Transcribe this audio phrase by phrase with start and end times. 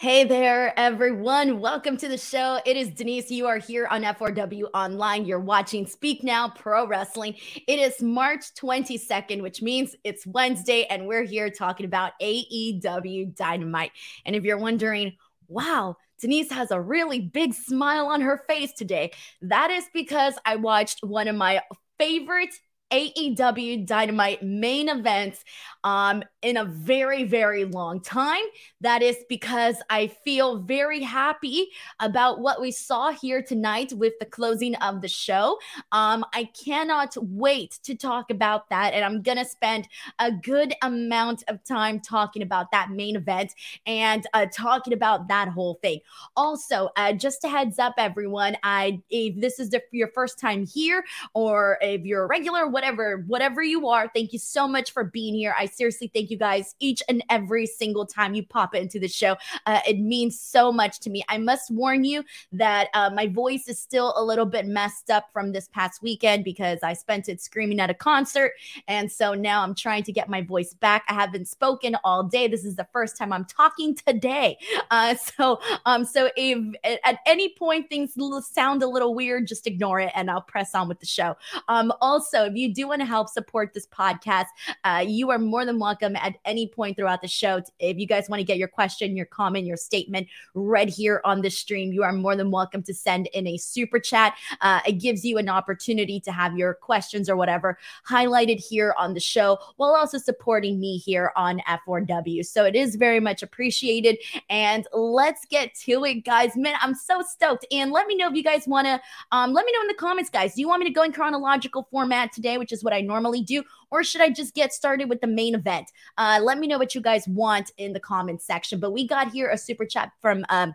[0.00, 1.58] Hey there, everyone.
[1.58, 2.60] Welcome to the show.
[2.64, 3.32] It is Denise.
[3.32, 5.24] You are here on F4W Online.
[5.24, 7.34] You're watching Speak Now Pro Wrestling.
[7.66, 13.90] It is March 22nd, which means it's Wednesday, and we're here talking about AEW Dynamite.
[14.24, 15.16] And if you're wondering,
[15.48, 19.10] wow, Denise has a really big smile on her face today.
[19.42, 21.60] That is because I watched one of my
[21.98, 22.54] favorite
[22.90, 25.44] AEW Dynamite main events
[25.84, 28.42] um, in a very, very long time.
[28.80, 31.68] That is because I feel very happy
[32.00, 35.58] about what we saw here tonight with the closing of the show.
[35.92, 38.94] Um, I cannot wait to talk about that.
[38.94, 43.54] And I'm going to spend a good amount of time talking about that main event
[43.86, 46.00] and uh, talking about that whole thing.
[46.36, 50.66] Also, uh, just a heads up, everyone, I if this is the, your first time
[50.66, 55.02] here or if you're a regular, whatever, whatever you are, thank you so much for
[55.02, 55.52] being here.
[55.58, 59.36] I seriously thank you guys each and every single time you pop into the show.
[59.66, 61.24] Uh, it means so much to me.
[61.28, 65.24] I must warn you that uh, my voice is still a little bit messed up
[65.32, 68.52] from this past weekend because I spent it screaming at a concert.
[68.86, 71.02] And so now I'm trying to get my voice back.
[71.08, 72.46] I haven't spoken all day.
[72.46, 74.56] This is the first time I'm talking today.
[74.92, 78.14] Uh, so, um, so if at any point things
[78.46, 81.36] sound a little weird, just ignore it and I'll press on with the show.
[81.66, 84.46] Um, also, if you do want to help support this podcast,
[84.84, 87.62] uh, you are more than welcome at any point throughout the show.
[87.78, 91.42] If you guys want to get your question, your comment, your statement read here on
[91.42, 94.34] the stream, you are more than welcome to send in a super chat.
[94.60, 99.14] Uh, it gives you an opportunity to have your questions or whatever highlighted here on
[99.14, 102.44] the show while also supporting me here on F4W.
[102.44, 104.18] So it is very much appreciated.
[104.50, 106.56] And let's get to it, guys.
[106.56, 107.66] Man, I'm so stoked.
[107.70, 109.00] And let me know if you guys want to,
[109.32, 110.54] um, let me know in the comments, guys.
[110.54, 113.42] Do you want me to go in chronological format today, which is what I normally
[113.42, 113.62] do?
[113.90, 115.90] Or should I just get started with the main event?
[116.16, 118.80] Uh, let me know what you guys want in the comments section.
[118.80, 120.74] But we got here a super chat from um,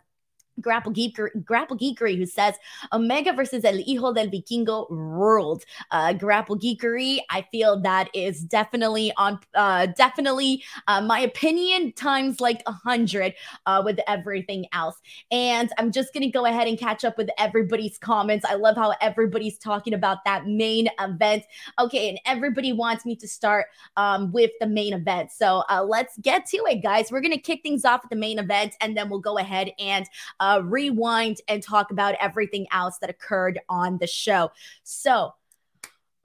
[0.61, 2.55] Grapple Geekery, Grapple Geekery, who says
[2.91, 5.63] Omega versus El Hijo del Vikingo ruled.
[5.91, 12.39] Uh, Grapple Geekery, I feel that is definitely on, uh, definitely uh, my opinion times
[12.39, 13.33] like a hundred
[13.65, 14.95] uh, with everything else.
[15.31, 18.45] And I'm just gonna go ahead and catch up with everybody's comments.
[18.47, 21.43] I love how everybody's talking about that main event.
[21.79, 25.31] Okay, and everybody wants me to start um, with the main event.
[25.31, 27.11] So uh, let's get to it, guys.
[27.11, 30.05] We're gonna kick things off at the main event, and then we'll go ahead and
[30.39, 34.51] uh, Uh, rewind and talk about everything else that occurred on the show.
[34.83, 35.33] So,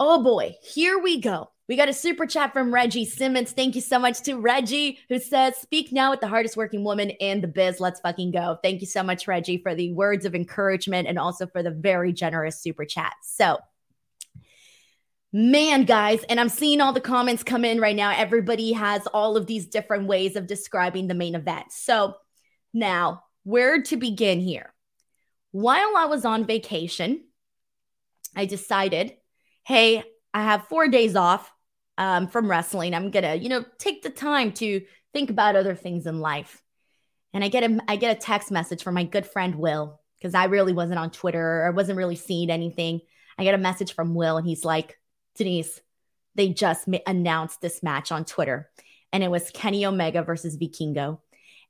[0.01, 1.51] oh boy, here we go.
[1.69, 3.53] We got a super chat from Reggie Simmons.
[3.53, 7.11] Thank you so much to Reggie, who says, Speak now with the hardest working woman
[7.11, 7.79] in the biz.
[7.79, 8.59] Let's fucking go.
[8.61, 12.13] Thank you so much, Reggie, for the words of encouragement and also for the very
[12.13, 13.13] generous super chat.
[13.23, 13.59] So,
[15.33, 18.15] Man, guys, and I'm seeing all the comments come in right now.
[18.17, 21.67] Everybody has all of these different ways of describing the main event.
[21.71, 22.15] So
[22.73, 24.75] now where to begin here.
[25.53, 27.25] While I was on vacation,
[28.37, 29.15] I decided,
[29.67, 30.03] hey,
[30.35, 31.51] I have four days off
[31.97, 32.93] um, from wrestling.
[32.93, 34.83] I'm gonna, you know, take the time to
[35.15, 36.63] think about other things in life.
[37.33, 40.35] And I get a, I get a text message from my good friend Will because
[40.35, 43.01] I really wasn't on Twitter or wasn't really seeing anything.
[43.39, 44.99] I get a message from Will, and he's like,
[45.37, 45.81] Denise,
[46.35, 48.69] they just ma- announced this match on Twitter,
[49.11, 51.21] and it was Kenny Omega versus Vikingo.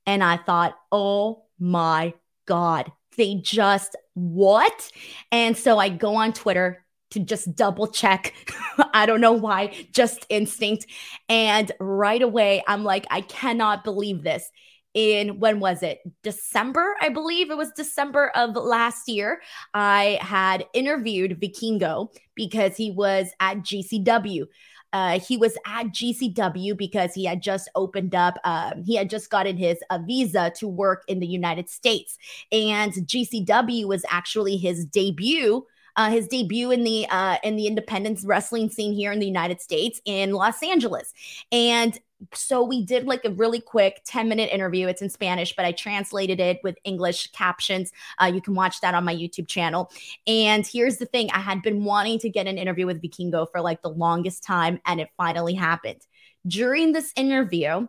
[0.05, 2.13] And I thought, oh my
[2.45, 4.91] God, they just what?
[5.31, 8.33] And so I go on Twitter to just double check.
[8.93, 10.85] I don't know why, just instinct.
[11.27, 14.49] And right away, I'm like, I cannot believe this.
[14.95, 15.99] In when was it?
[16.23, 19.39] December, I believe it was December of last year.
[19.71, 24.45] I had interviewed Vikingo because he was at GCW.
[24.93, 29.29] Uh, he was at GCW because he had just opened up, um, he had just
[29.29, 32.17] gotten his uh, visa to work in the United States.
[32.51, 35.65] And GCW was actually his debut.
[35.95, 39.59] Uh, his debut in the uh, in the independence wrestling scene here in the United
[39.59, 41.11] States in Los Angeles,
[41.51, 41.99] and
[42.33, 44.87] so we did like a really quick 10 minute interview.
[44.87, 47.91] It's in spanish but i translated it with english captions.
[48.21, 49.91] Uh, you can watch that on my youtube channel.
[50.27, 51.29] And here's the thing.
[51.33, 54.79] I had been wanting to get an interview with vikingo for like the longest time
[54.85, 56.01] and it finally happened.
[56.47, 57.87] During this interview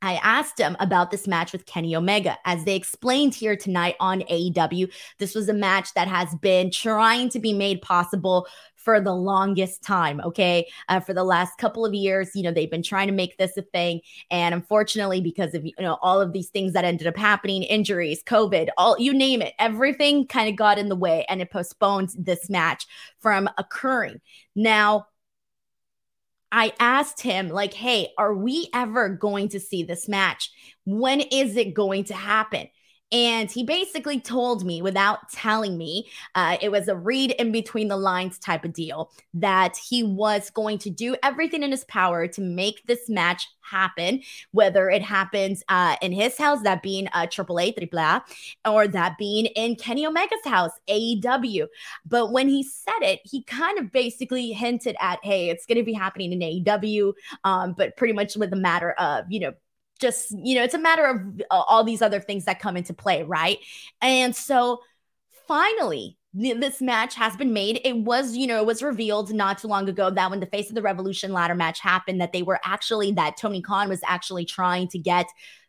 [0.00, 2.38] I asked him about this match with Kenny Omega.
[2.44, 7.28] As they explained here tonight on AEW, this was a match that has been trying
[7.30, 8.46] to be made possible
[8.78, 10.20] for the longest time.
[10.24, 10.66] Okay.
[10.88, 13.56] Uh, for the last couple of years, you know, they've been trying to make this
[13.56, 14.00] a thing.
[14.30, 18.22] And unfortunately, because of, you know, all of these things that ended up happening, injuries,
[18.22, 22.10] COVID, all you name it, everything kind of got in the way and it postponed
[22.16, 22.86] this match
[23.18, 24.20] from occurring.
[24.54, 25.08] Now,
[26.50, 30.50] I asked him, like, hey, are we ever going to see this match?
[30.86, 32.68] When is it going to happen?
[33.10, 37.88] And he basically told me without telling me, uh, it was a read in between
[37.88, 42.26] the lines type of deal, that he was going to do everything in his power
[42.28, 44.22] to make this match happen,
[44.52, 48.22] whether it happens uh, in his house, that being uh, AAA, Triple A,
[48.66, 51.66] or that being in Kenny Omega's house, AEW.
[52.06, 55.84] But when he said it, he kind of basically hinted at, hey, it's going to
[55.84, 57.12] be happening in AEW,
[57.44, 59.52] um, but pretty much with a matter of, you know,
[59.98, 62.94] just, you know, it's a matter of uh, all these other things that come into
[62.94, 63.58] play, right?
[64.00, 64.80] And so
[65.46, 67.80] finally, this match has been made.
[67.84, 70.68] It was, you know, it was revealed not too long ago that when the Face
[70.68, 74.44] of the Revolution ladder match happened, that they were actually, that Tony Khan was actually
[74.44, 75.26] trying to get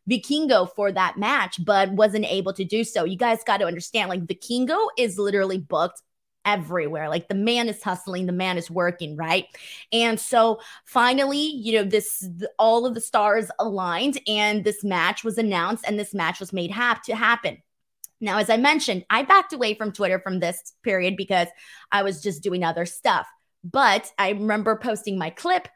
[0.09, 3.05] Vikingo for that match, but wasn't able to do so.
[3.05, 6.01] You guys got to understand, like, Vikingo is literally booked
[6.49, 7.09] everywhere.
[7.09, 9.45] Like the man is hustling, the man is working, right?
[9.91, 15.37] And so finally, you know, this all of the stars aligned and this match was
[15.37, 17.57] announced and this match was made have to happen.
[18.19, 21.47] Now, as I mentioned, I backed away from Twitter from this period because
[21.91, 23.27] I was just doing other stuff.
[23.63, 25.67] But I remember posting my clip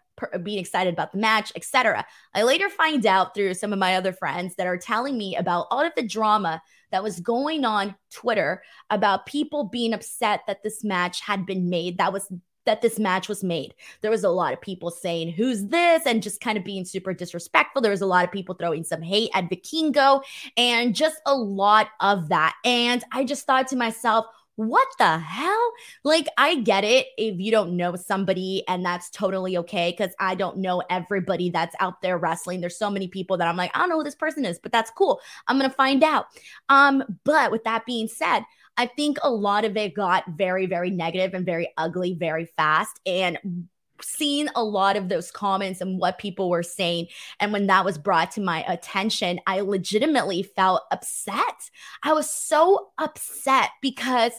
[0.44, 2.06] being excited about the match, etc.
[2.34, 5.68] I later find out through some of my other friends that are telling me about
[5.72, 6.62] all of the drama
[6.92, 11.98] that was going on Twitter about people being upset that this match had been made.
[11.98, 12.32] That was
[12.66, 13.74] that this match was made.
[14.02, 16.06] There was a lot of people saying, Who's this?
[16.06, 17.82] and just kind of being super disrespectful.
[17.82, 20.22] There was a lot of people throwing some hate at Vikingo
[20.58, 22.56] and just a lot of that.
[22.64, 25.72] And I just thought to myself, what the hell?
[26.04, 30.36] Like, I get it if you don't know somebody, and that's totally okay because I
[30.36, 32.62] don't know everybody that's out there wrestling.
[32.62, 34.72] There's so many people that I'm like, I don't know who this person is, but
[34.72, 35.20] that's cool.
[35.48, 36.26] I'm gonna find out.
[36.70, 38.44] Um, but with that being said,
[38.78, 43.00] I think a lot of it got very, very negative and very ugly very fast.
[43.06, 43.68] And
[44.04, 47.08] seeing a lot of those comments and what people were saying.
[47.40, 51.70] And when that was brought to my attention, I legitimately felt upset.
[52.04, 54.34] I was so upset because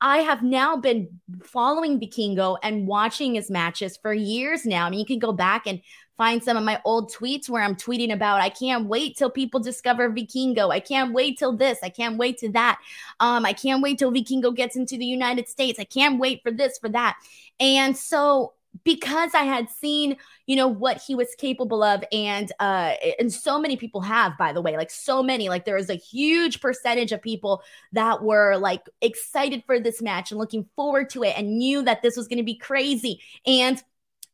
[0.00, 1.08] I have now been
[1.42, 4.86] following Vikingo and watching his matches for years now.
[4.86, 5.80] I mean, you can go back and
[6.18, 9.60] find some of my old tweets where I'm tweeting about I can't wait till people
[9.60, 10.70] discover Vikingo.
[10.70, 11.78] I can't wait till this.
[11.82, 12.78] I can't wait to that.
[13.20, 15.78] Um, I can't wait till Vikingo gets into the United States.
[15.78, 17.16] I can't wait for this, for that.
[17.58, 18.52] And so
[18.84, 22.02] because I had seen, you know, what he was capable of.
[22.12, 25.76] And uh, and so many people have, by the way, like so many, like there
[25.76, 27.62] is a huge percentage of people
[27.92, 32.02] that were like excited for this match and looking forward to it and knew that
[32.02, 33.20] this was going to be crazy.
[33.46, 33.82] And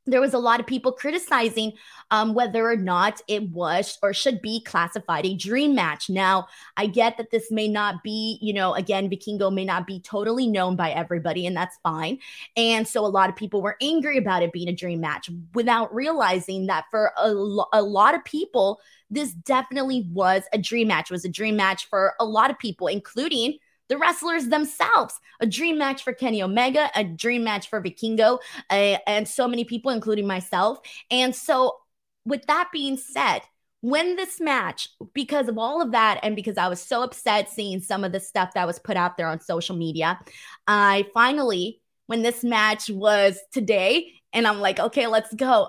[0.06, 1.72] there was a lot of people criticizing
[2.10, 6.10] um, whether or not it was or should be classified a dream match.
[6.10, 10.00] Now, I get that this may not be, you know, again, Vikingo may not be
[10.00, 12.19] totally known by everybody, and that's fine.
[12.56, 15.94] And so a lot of people were angry about it being a dream match without
[15.94, 21.10] realizing that for a, lo- a lot of people, this definitely was a dream match,
[21.10, 23.58] it was a dream match for a lot of people, including
[23.88, 25.19] the wrestlers themselves.
[25.40, 28.38] A dream match for Kenny Omega, a dream match for Vikingo,
[28.70, 30.79] uh, and so many people, including myself.
[31.11, 31.76] And so,
[32.25, 33.40] with that being said,
[33.81, 37.81] when this match, because of all of that, and because I was so upset seeing
[37.81, 40.20] some of the stuff that was put out there on social media,
[40.67, 45.69] I finally, when this match was today, and I'm like, okay, let's go.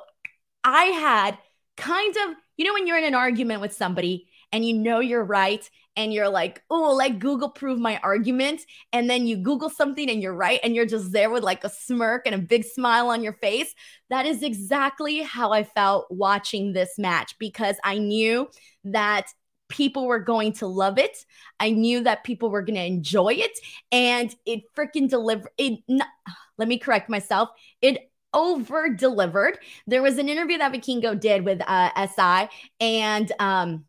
[0.64, 1.38] I had
[1.76, 5.24] kind of, you know, when you're in an argument with somebody and you know you're
[5.24, 8.62] right and you're like, oh, like Google prove my argument.
[8.92, 10.60] And then you Google something and you're right.
[10.64, 13.74] And you're just there with like a smirk and a big smile on your face.
[14.10, 18.50] That is exactly how I felt watching this match because I knew
[18.86, 19.28] that
[19.70, 21.18] people were going to love it.
[21.60, 23.58] I knew that people were going to enjoy it.
[23.92, 25.52] And it freaking delivered.
[25.58, 25.80] It,
[26.58, 27.50] let me correct myself.
[27.82, 29.60] It over delivered.
[29.88, 33.86] There was an interview that Vikingo did with uh, SI, and um,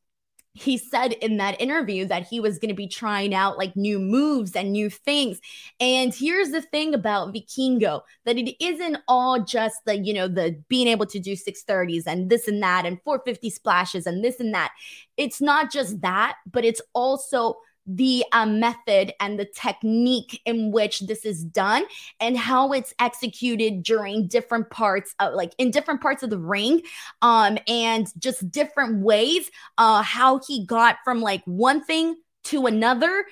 [0.54, 3.98] he said in that interview that he was going to be trying out like new
[3.98, 5.40] moves and new things.
[5.80, 10.56] And here's the thing about Vikingo that it isn't all just the, you know, the
[10.68, 14.54] being able to do 630s and this and that and 450 splashes and this and
[14.54, 14.72] that.
[15.16, 21.00] It's not just that, but it's also the uh, method and the technique in which
[21.00, 21.84] this is done
[22.20, 26.80] and how it's executed during different parts of like in different parts of the ring
[27.22, 33.24] um and just different ways uh how he got from like one thing to another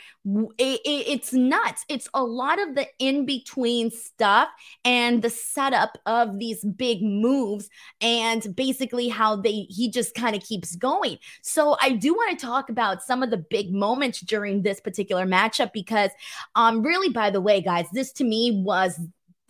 [0.58, 4.48] it, it, it's nuts it's a lot of the in between stuff
[4.84, 7.68] and the setup of these big moves
[8.00, 12.46] and basically how they he just kind of keeps going so i do want to
[12.46, 16.10] talk about some of the big moments during this particular matchup because
[16.54, 18.98] um really by the way guys this to me was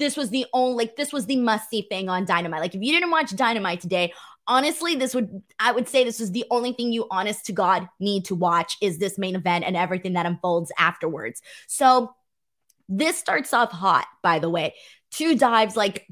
[0.03, 2.61] this was the only like this was the must see thing on Dynamite.
[2.61, 4.13] Like if you didn't watch Dynamite today,
[4.47, 7.89] honestly, this would I would say this is the only thing you honest to God
[8.01, 11.43] need to watch is this main event and everything that unfolds afterwards.
[11.67, 12.15] So
[12.89, 14.75] this starts off hot, by the way.
[15.11, 16.07] Two dives, like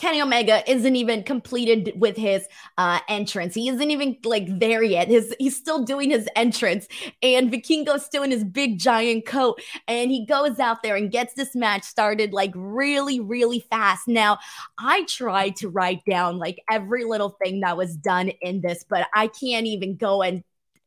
[0.00, 3.54] Kenny Omega isn't even completed with his uh, entrance.
[3.54, 5.08] He isn't even like there yet.
[5.08, 6.88] His he's still doing his entrance,
[7.22, 11.34] and Vikingo's still in his big giant coat, and he goes out there and gets
[11.34, 14.08] this match started like really, really fast.
[14.08, 14.38] Now,
[14.78, 19.06] I tried to write down like every little thing that was done in this, but
[19.14, 20.42] I can't even go and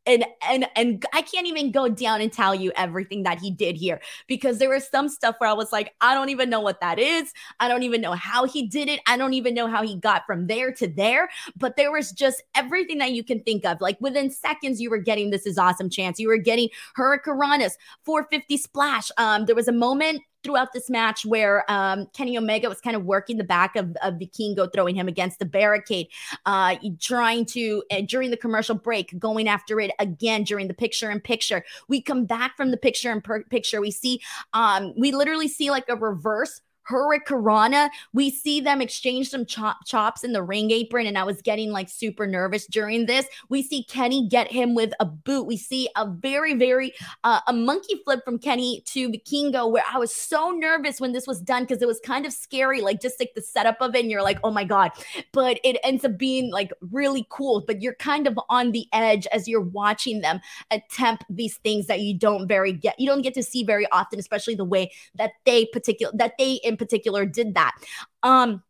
[0.05, 3.75] and and and I can't even go down and tell you everything that he did
[3.75, 6.81] here because there was some stuff where I was like, I don't even know what
[6.81, 7.31] that is.
[7.59, 8.99] I don't even know how he did it.
[9.07, 11.29] I don't even know how he got from there to there.
[11.55, 13.79] But there was just everything that you can think of.
[13.81, 16.19] Like within seconds, you were getting this is awesome chance.
[16.19, 19.09] You were getting Hurricanrana's 450 splash.
[19.17, 23.05] Um, there was a moment throughout this match where um, Kenny Omega was kind of
[23.05, 26.07] working the back of, of Vikingo, throwing him against the barricade,
[26.45, 31.09] uh, trying to, uh, during the commercial break, going after it again during the picture
[31.11, 31.63] in picture.
[31.87, 33.81] We come back from the picture in per- picture.
[33.81, 34.21] We see,
[34.53, 37.89] um, we literally see like a reverse Hurricanrana.
[38.13, 41.71] We see them exchange some chop- chops in the ring apron, and I was getting
[41.71, 43.25] like super nervous during this.
[43.49, 45.43] We see Kenny get him with a boot.
[45.43, 49.97] We see a very, very uh, a monkey flip from Kenny to Vikingo, where I
[49.97, 53.19] was so nervous when this was done because it was kind of scary, like just
[53.19, 54.91] like the setup of it, and you're like, oh my god.
[55.31, 57.63] But it ends up being like really cool.
[57.65, 60.39] But you're kind of on the edge as you're watching them
[60.71, 64.19] attempt these things that you don't very get, you don't get to see very often,
[64.19, 67.73] especially the way that they particular that they in particular did that.
[68.23, 68.63] Um,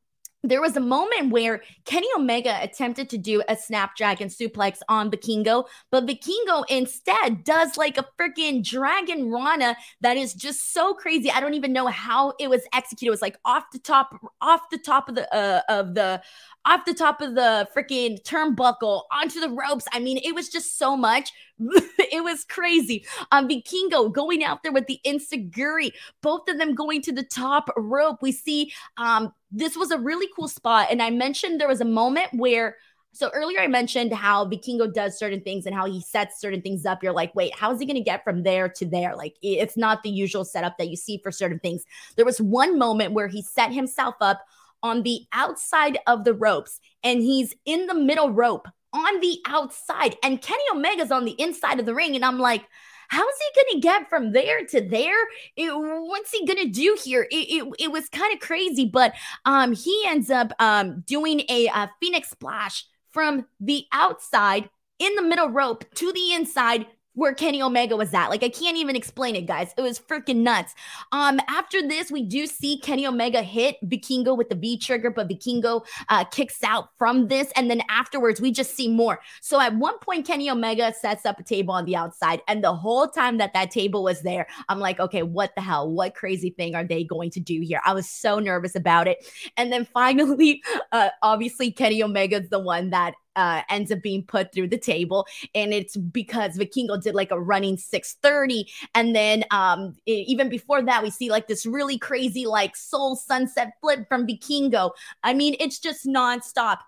[0.44, 5.66] there was a moment where Kenny Omega attempted to do a Snapdragon suplex on Vikingo,
[5.90, 11.32] but Vikingo instead does like a freaking Dragon Rana that is just so crazy.
[11.32, 13.08] I don't even know how it was executed.
[13.08, 16.22] It was like off the top, off the top of the uh, of the
[16.66, 19.86] off the top of the freaking turnbuckle onto the ropes.
[19.92, 21.32] I mean, it was just so much.
[21.60, 23.06] it was crazy.
[23.32, 27.70] Um, Vikingo going out there with the enzuigiri, both of them going to the top
[27.78, 28.22] rope.
[28.22, 30.88] We see um, this was a really cool spot.
[30.90, 32.76] And I mentioned there was a moment where
[33.16, 36.84] so earlier I mentioned how Vikingo does certain things and how he sets certain things
[36.84, 37.04] up.
[37.04, 39.16] You're like, wait, how is he going to get from there to there?
[39.16, 41.84] Like it's not the usual setup that you see for certain things.
[42.16, 44.44] There was one moment where he set himself up
[44.82, 50.16] on the outside of the ropes and he's in the middle rope on the outside
[50.24, 52.66] and Kenny Omega's on the inside of the ring and I'm like
[53.10, 55.18] how's he going to get from there to there?
[55.56, 57.28] It, what's he going to do here?
[57.32, 59.14] It, it, it was kind of crazy, but
[59.46, 64.70] um, he ends up um, doing a, a Phoenix splash from the outside
[65.00, 68.30] in the middle rope to the inside where Kenny Omega was at.
[68.30, 69.74] Like I can't even explain it, guys.
[69.78, 70.74] It was freaking nuts.
[71.12, 75.30] Um, after this, we do see Kenny Omega hit Vikingo with the V trigger, but
[75.30, 79.20] Vikingo uh, kicks out from this, and then afterwards, we just see more.
[79.42, 82.74] So at one point, Kenny Omega sets up a table on the outside, and the
[82.74, 85.92] whole time that that table was there, I'm like, okay, what the hell?
[85.92, 87.82] What crazy thing are they going to do here?
[87.86, 89.26] I was so nervous about it,
[89.58, 94.54] and then finally, uh, obviously, Kenny Omega's the one that uh, ends up being put
[94.54, 95.26] through the table.
[95.56, 98.72] And it's because Vikingo did like a running 630.
[98.96, 103.16] And then um, it, even before that, we see like this really crazy, like soul
[103.16, 104.92] sunset flip from Vikingo.
[105.24, 106.80] I mean, it's just nonstop.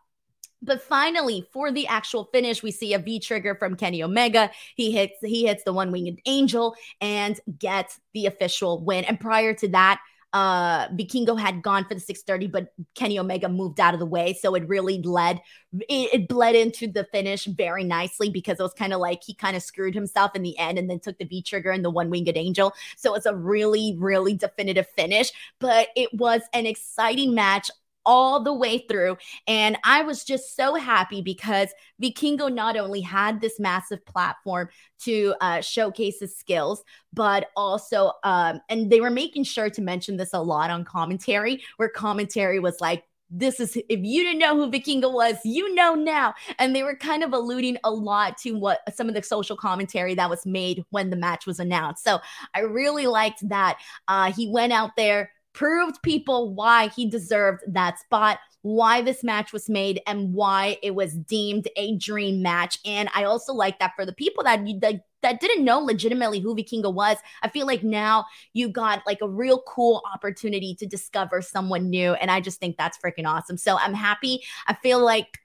[0.61, 4.49] But finally, for the actual finish, we see a V trigger from Kenny Omega.
[4.75, 9.03] He hits he hits the one winged angel and gets the official win.
[9.03, 10.01] And prior to that,
[10.35, 14.33] uh Vikingo had gone for the 630, but Kenny Omega moved out of the way.
[14.33, 18.73] So it really led, it, it bled into the finish very nicely because it was
[18.73, 21.25] kind of like he kind of screwed himself in the end and then took the
[21.25, 22.73] V trigger and the one winged angel.
[22.97, 27.71] So it's a really, really definitive finish, but it was an exciting match
[28.05, 29.17] all the way through.
[29.47, 31.69] And I was just so happy because
[32.01, 34.69] Vikingo not only had this massive platform
[35.03, 36.83] to uh, showcase his skills,
[37.13, 41.63] but also, um, and they were making sure to mention this a lot on commentary,
[41.77, 45.95] where commentary was like, this is if you didn't know who Vikingo was, you know
[45.95, 46.33] now.
[46.59, 50.13] And they were kind of alluding a lot to what some of the social commentary
[50.15, 52.03] that was made when the match was announced.
[52.03, 52.19] So
[52.53, 53.77] I really liked that.
[54.07, 59.53] Uh, he went out there, proved people why he deserved that spot, why this match
[59.53, 62.77] was made, and why it was deemed a dream match.
[62.85, 66.41] And I also like that for the people that you, that, that didn't know legitimately
[66.41, 67.17] who Vikingo was.
[67.41, 72.13] I feel like now you got like a real cool opportunity to discover someone new,
[72.13, 73.57] and I just think that's freaking awesome.
[73.57, 74.43] So I'm happy.
[74.67, 75.39] I feel like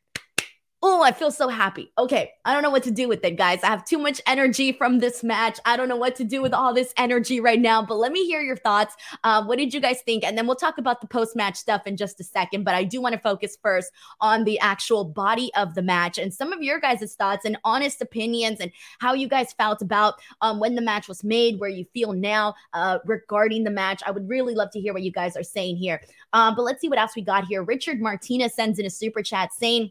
[0.82, 1.92] Oh, I feel so happy.
[1.98, 3.62] Okay, I don't know what to do with it, guys.
[3.62, 5.58] I have too much energy from this match.
[5.66, 8.24] I don't know what to do with all this energy right now, but let me
[8.24, 8.96] hear your thoughts.
[9.22, 10.24] Uh, what did you guys think?
[10.24, 12.64] And then we'll talk about the post match stuff in just a second.
[12.64, 16.32] But I do want to focus first on the actual body of the match and
[16.32, 20.60] some of your guys' thoughts and honest opinions and how you guys felt about um,
[20.60, 24.02] when the match was made, where you feel now uh, regarding the match.
[24.06, 26.00] I would really love to hear what you guys are saying here.
[26.32, 27.62] Um, but let's see what else we got here.
[27.62, 29.90] Richard Martinez sends in a super chat saying,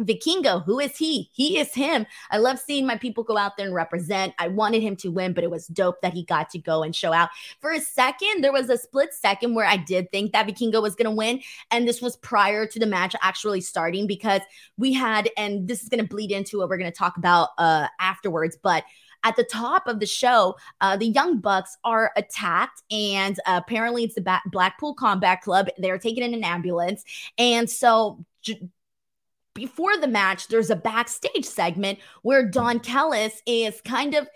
[0.00, 1.28] Vikingo, who is he?
[1.32, 2.06] He is him.
[2.30, 4.34] I love seeing my people go out there and represent.
[4.38, 6.94] I wanted him to win, but it was dope that he got to go and
[6.94, 7.30] show out.
[7.60, 10.94] For a second, there was a split second where I did think that Vikingo was
[10.94, 11.40] going to win.
[11.70, 14.42] And this was prior to the match actually starting because
[14.76, 17.50] we had, and this is going to bleed into what we're going to talk about
[17.58, 18.84] uh, afterwards, but
[19.24, 24.04] at the top of the show, uh, the Young Bucks are attacked, and uh, apparently
[24.04, 25.66] it's the ba- Blackpool Combat Club.
[25.76, 27.04] They're taken in an ambulance,
[27.36, 28.24] and so.
[29.58, 34.28] Before the match, there's a backstage segment where Don Callis is kind of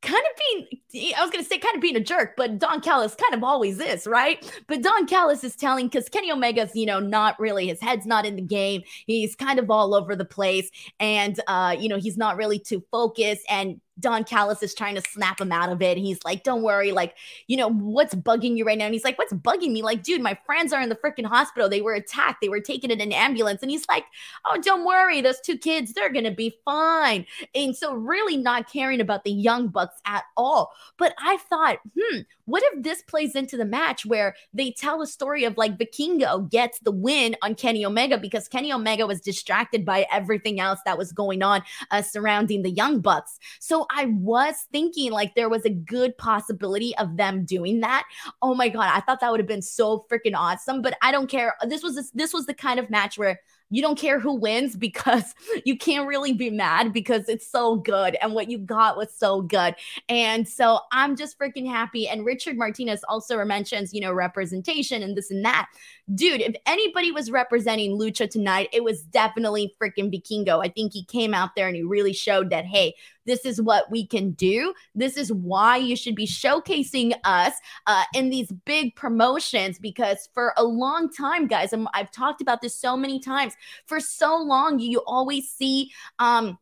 [0.00, 3.14] kind of being I was gonna say kind of being a jerk, but Don Callis
[3.14, 4.42] kind of always is, right?
[4.68, 8.24] But Don Callis is telling because Kenny Omega's, you know, not really his head's not
[8.24, 8.82] in the game.
[9.06, 12.82] He's kind of all over the place, and uh, you know, he's not really too
[12.90, 13.44] focused.
[13.50, 15.98] And Don Callis is trying to snap him out of it.
[15.98, 17.14] He's like, don't worry, like,
[17.46, 18.86] you know, what's bugging you right now?
[18.86, 19.82] And he's like, what's bugging me?
[19.82, 21.68] Like, dude, my friends are in the freaking hospital.
[21.68, 22.40] They were attacked.
[22.40, 23.62] They were taken in an ambulance.
[23.62, 24.04] And he's like,
[24.46, 25.20] oh, don't worry.
[25.20, 27.26] Those two kids, they're going to be fine.
[27.54, 30.72] And so, really not caring about the Young Bucks at all.
[30.96, 35.06] But I thought, hmm, what if this plays into the match where they tell a
[35.06, 39.84] story of like Vikingo gets the win on Kenny Omega because Kenny Omega was distracted
[39.84, 43.38] by everything else that was going on uh, surrounding the Young Bucks.
[43.60, 48.06] So I was thinking like there was a good possibility of them doing that.
[48.42, 51.28] Oh my god, I thought that would have been so freaking awesome, but I don't
[51.28, 51.54] care.
[51.68, 54.76] This was this this was the kind of match where you don't care who wins
[54.80, 59.14] because you can't really be mad because it's so good and what you got was
[59.14, 59.74] so good.
[60.08, 62.08] And so I'm just freaking happy.
[62.08, 65.68] And Richard Martinez also mentions, you know, representation and this and that.
[66.12, 70.64] Dude, if anybody was representing Lucha tonight, it was definitely freaking Vikingo.
[70.64, 72.94] I think he came out there and he really showed that, hey,
[73.30, 74.74] this is what we can do.
[74.96, 77.54] This is why you should be showcasing us
[77.86, 82.60] uh, in these big promotions because for a long time, guys, i I've talked about
[82.60, 83.54] this so many times.
[83.86, 86.58] For so long, you always see um,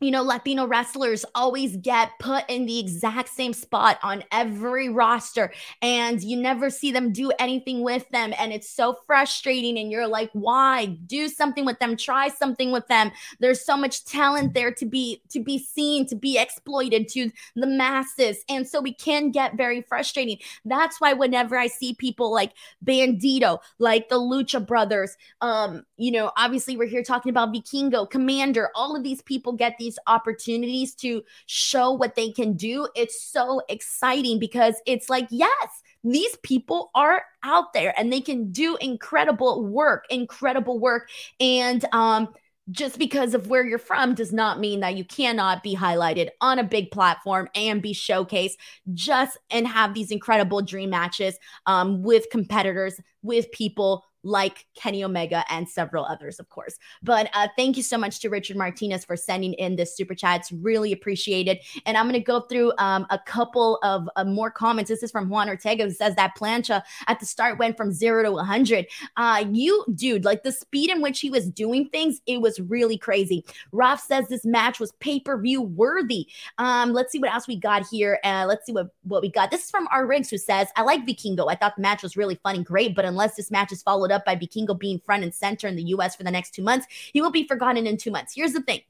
[0.00, 5.52] you know, Latino wrestlers always get put in the exact same spot on every roster,
[5.82, 8.34] and you never see them do anything with them.
[8.38, 9.78] And it's so frustrating.
[9.78, 10.86] And you're like, why?
[11.06, 13.12] Do something with them, try something with them.
[13.40, 17.66] There's so much talent there to be to be seen, to be exploited to the
[17.66, 18.44] masses.
[18.48, 20.38] And so we can get very frustrating.
[20.64, 22.52] That's why whenever I see people like
[22.84, 28.68] Bandito, like the Lucha Brothers, um, you know, obviously we're here talking about Vikingo, Komander,
[28.74, 33.60] all of these people get these opportunities to show what they can do, it's so
[33.68, 39.64] exciting because it's like, yes, these people are out there and they can do incredible
[39.64, 41.08] work, incredible work.
[41.38, 42.28] And um,
[42.70, 46.58] just because of where you're from does not mean that you cannot be highlighted on
[46.58, 48.54] a big platform and be showcased
[48.94, 55.44] just and have these incredible dream matches um, with competitors, with people like Kenny Omega
[55.48, 56.76] and several others, of course.
[57.02, 60.40] But uh, thank you so much to Richard Martinez for sending in this super chat.
[60.40, 61.58] It's really appreciated.
[61.86, 64.88] And I'm going to go through um, a couple of uh, more comments.
[64.88, 68.22] This is from Juan Ortega, who says that plancha at the start went from zero
[68.22, 68.86] to 100.
[69.16, 72.96] Uh, you, dude, like the speed in which he was doing things, it was really
[72.96, 73.44] crazy.
[73.72, 76.26] Ralph says this match was pay per view worthy.
[76.58, 78.18] Um, let's see what else we got here.
[78.24, 79.50] Uh, let's see what, what we got.
[79.50, 80.06] This is from R.
[80.06, 81.50] Riggs, who says, I like Vikingo.
[81.50, 84.10] I thought the match was really fun and great, but unless this match is followed
[84.10, 86.86] up by Vikingo being front and center in the US for the next two months,
[87.12, 88.34] he will be forgotten in two months.
[88.34, 88.80] Here's the thing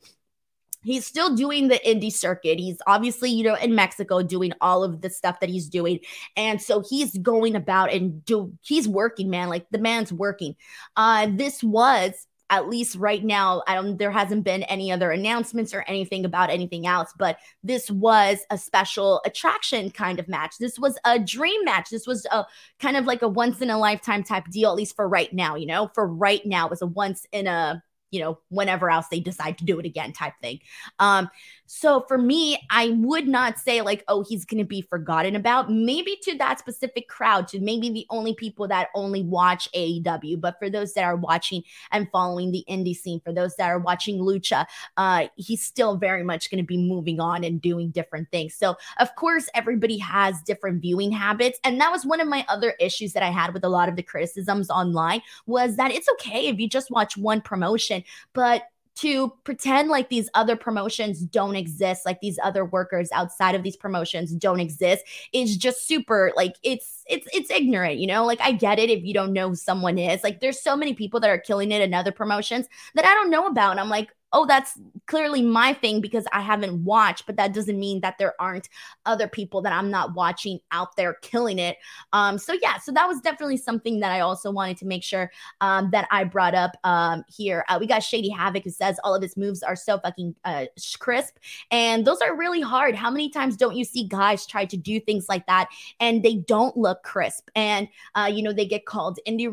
[0.84, 2.58] he's still doing the indie circuit.
[2.58, 6.00] He's obviously, you know, in Mexico doing all of the stuff that he's doing.
[6.36, 9.48] And so he's going about and do he's working, man.
[9.48, 10.54] Like the man's working.
[10.96, 15.74] Uh this was at least right now, I don't there hasn't been any other announcements
[15.74, 20.58] or anything about anything else, but this was a special attraction kind of match.
[20.58, 21.90] This was a dream match.
[21.90, 22.44] This was a
[22.78, 25.56] kind of like a once in a lifetime type deal, at least for right now,
[25.56, 27.82] you know, for right now, it was a once in a
[28.14, 30.60] you know, whenever else they decide to do it again type thing.
[31.00, 31.28] Um,
[31.66, 35.70] so for me, I would not say like, oh, he's going to be forgotten about.
[35.70, 40.40] Maybe to that specific crowd, to maybe the only people that only watch AEW.
[40.40, 43.80] But for those that are watching and following the indie scene, for those that are
[43.80, 48.30] watching Lucha, uh, he's still very much going to be moving on and doing different
[48.30, 48.54] things.
[48.54, 52.74] So of course, everybody has different viewing habits, and that was one of my other
[52.78, 56.46] issues that I had with a lot of the criticisms online was that it's okay
[56.46, 58.64] if you just watch one promotion, but
[58.96, 63.76] to pretend like these other promotions don't exist, like these other workers outside of these
[63.76, 68.24] promotions don't exist, is just super like it's it's it's ignorant, you know?
[68.24, 70.22] Like I get it if you don't know who someone is.
[70.22, 73.30] Like there's so many people that are killing it in other promotions that I don't
[73.30, 73.72] know about.
[73.72, 77.78] And I'm like, oh, that's clearly my thing because I haven't watched, but that doesn't
[77.78, 78.68] mean that there aren't
[79.06, 81.76] other people that I'm not watching out there killing it.
[82.12, 85.30] Um, so yeah, so that was definitely something that I also wanted to make sure
[85.60, 87.64] um, that I brought up um, here.
[87.68, 90.66] Uh, we got Shady Havoc who says all of his moves are so fucking uh,
[90.98, 91.36] crisp,
[91.70, 92.96] and those are really hard.
[92.96, 95.68] How many times don't you see guys try to do things like that
[96.00, 99.44] and they don't look crisp, and uh, you know they get called indie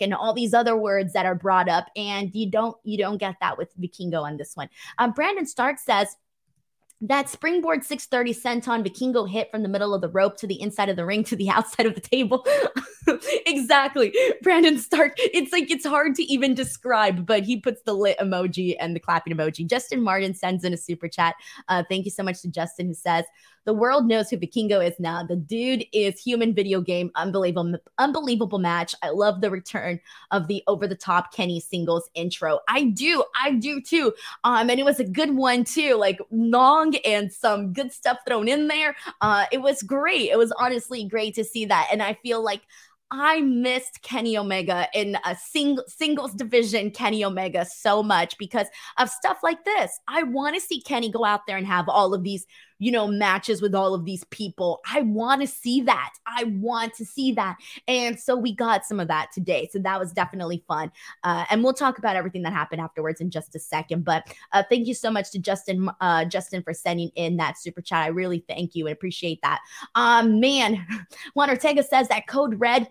[0.00, 3.34] and all these other words that are brought up, and you don't you don't get
[3.40, 4.68] that with Vikingo on this one.
[4.98, 6.16] Um, Brandon Stark says,
[7.00, 10.88] that springboard 630 senton Vikingo hit from the middle of the rope to the inside
[10.88, 12.44] of the ring to the outside of the table.
[13.46, 14.12] exactly.
[14.42, 15.12] Brandon Stark.
[15.18, 19.00] It's like it's hard to even describe, but he puts the lit emoji and the
[19.00, 19.68] clapping emoji.
[19.68, 21.36] Justin Martin sends in a super chat.
[21.68, 23.24] Uh, thank you so much to Justin who says,
[23.68, 25.22] the world knows who Vikingo is now.
[25.22, 27.10] The dude is human video game.
[27.16, 28.94] Unbelievable, unbelievable match.
[29.02, 30.00] I love the return
[30.30, 32.60] of the over the top Kenny singles intro.
[32.66, 34.14] I do, I do too.
[34.42, 38.48] Um, and it was a good one too, like long and some good stuff thrown
[38.48, 38.96] in there.
[39.20, 40.30] Uh, it was great.
[40.30, 42.62] It was honestly great to see that, and I feel like
[43.10, 48.66] I missed Kenny Omega in a single singles division Kenny Omega so much because
[48.98, 49.98] of stuff like this.
[50.08, 52.46] I want to see Kenny go out there and have all of these,
[52.78, 54.80] you know, matches with all of these people.
[54.90, 56.12] I want to see that.
[56.26, 57.56] I want to see that.
[57.86, 59.68] And so we got some of that today.
[59.72, 60.92] So that was definitely fun.
[61.24, 64.04] Uh, and we'll talk about everything that happened afterwards in just a second.
[64.04, 67.80] But uh, thank you so much to Justin, uh, Justin for sending in that super
[67.80, 68.04] chat.
[68.04, 69.60] I really thank you and appreciate that.
[69.94, 70.86] Um, man,
[71.34, 72.88] Juan Ortega says that code red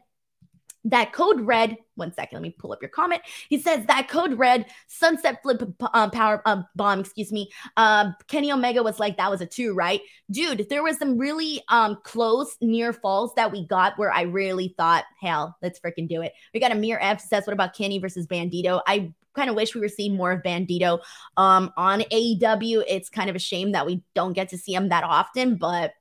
[0.89, 3.21] that code red one second let me pull up your comment.
[3.50, 5.62] He says that code red sunset flip
[5.93, 7.50] um, power um, bomb excuse me.
[7.76, 10.02] Um, kenny omega was like that was a two right?
[10.32, 14.73] Dude there was some really um close near falls that we got where i really
[14.78, 16.34] thought hell let's freaking do it.
[16.54, 18.82] We got Amir f says what about kenny versus bandito?
[18.88, 21.00] I kind of wish we were seeing more of bandito
[21.38, 24.89] um on aew it's kind of a shame that we don't get to see him
[24.89, 25.93] that often but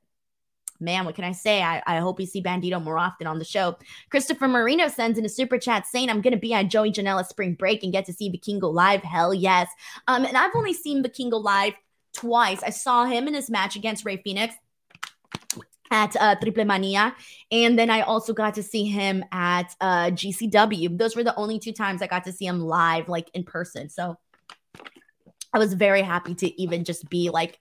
[0.80, 1.62] man, what can I say?
[1.62, 3.76] I, I hope we see Bandito more often on the show.
[4.10, 7.26] Christopher Marino sends in a super chat saying, I'm going to be at Joey Janela
[7.26, 9.02] spring break and get to see Vikingo live.
[9.02, 9.68] Hell yes.
[10.08, 11.74] Um, and I've only seen Vikingo live
[12.14, 12.62] twice.
[12.62, 14.54] I saw him in his match against Rey Phoenix
[15.90, 17.14] at uh, Triple Mania.
[17.50, 20.98] And then I also got to see him at uh, GCW.
[20.98, 23.88] Those were the only two times I got to see him live, like in person.
[23.88, 24.16] So
[25.52, 27.58] I was very happy to even just be like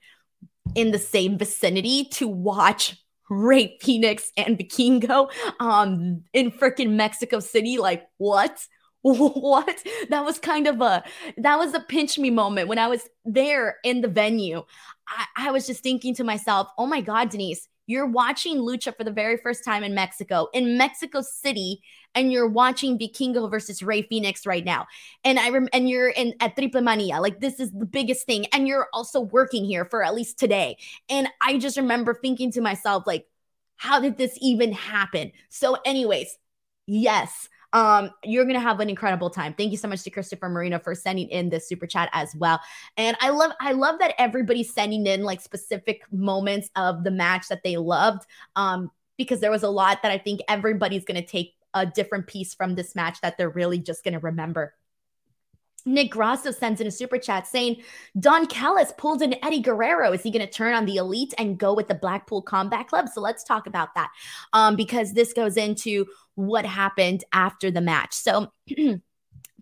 [0.74, 7.78] in the same vicinity to watch Rey Phoenix and Vikingo um in freaking Mexico City.
[7.78, 8.66] Like, what?
[9.02, 9.82] what?
[10.10, 11.04] That was kind of a
[11.38, 14.64] that was a pinch me moment when I was there in the venue.
[15.08, 19.04] I, I was just thinking to myself, oh my God, Denise, you're watching Lucha for
[19.04, 21.80] the very first time in Mexico, in Mexico City,
[22.14, 24.86] and you're watching Vikingo versus Rey Phoenix right now.
[25.24, 27.20] And I rem- and you're in at Triple Mania.
[27.20, 28.46] Like this is the biggest thing.
[28.46, 30.78] And you're also working here for at least today.
[31.08, 33.26] And I just remember thinking to myself, like,
[33.76, 35.32] how did this even happen?
[35.50, 36.38] So, anyways,
[36.86, 37.48] yes.
[37.76, 39.52] Um, you're gonna have an incredible time.
[39.52, 42.58] Thank you so much to Christopher Marino for sending in this super chat as well.
[42.96, 47.48] And I love, I love that everybody's sending in like specific moments of the match
[47.48, 48.22] that they loved.
[48.56, 52.54] Um, because there was a lot that I think everybody's gonna take a different piece
[52.54, 54.72] from this match that they're really just gonna remember.
[55.86, 57.82] Nick Grasso sends in a super chat saying,
[58.18, 60.12] Don Callis pulled in Eddie Guerrero.
[60.12, 63.08] Is he going to turn on the elite and go with the Blackpool Combat Club?
[63.08, 64.10] So let's talk about that
[64.52, 68.12] um, because this goes into what happened after the match.
[68.12, 68.52] So,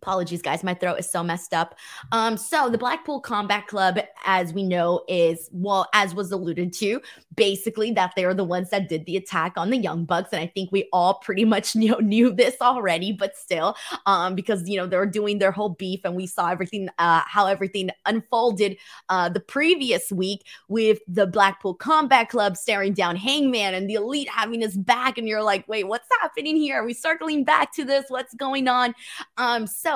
[0.05, 1.75] apologies guys my throat is so messed up.
[2.13, 7.01] Um so the blackpool combat club as we know is well as was alluded to
[7.35, 10.47] basically that they're the ones that did the attack on the young bucks and i
[10.47, 13.75] think we all pretty much knew, knew this already but still
[14.07, 17.47] um because you know they're doing their whole beef and we saw everything uh how
[17.47, 18.77] everything unfolded
[19.09, 24.29] uh the previous week with the blackpool combat club staring down hangman and the elite
[24.29, 26.81] having his back and you're like wait what's happening here?
[26.81, 28.07] Are we circling back to this?
[28.09, 28.95] What's going on?
[29.37, 29.94] Um so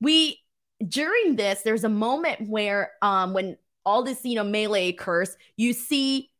[0.00, 0.38] we
[0.86, 5.72] during this there's a moment where um when all this you know melee occurs you
[5.72, 6.32] see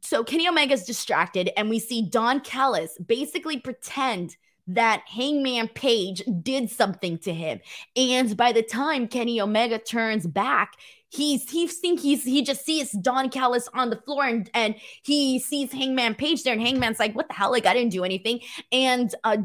[0.00, 4.36] so Kenny Omega's distracted, and we see Don Callis basically pretend
[4.68, 7.60] that Hangman Page did something to him.
[7.96, 10.76] And by the time Kenny Omega turns back,
[11.10, 15.38] he's he think he's he just sees Don Callis on the floor and and he
[15.38, 17.50] sees Hangman Page there, and Hangman's like, "What the hell?
[17.50, 19.38] Like I didn't do anything." And uh,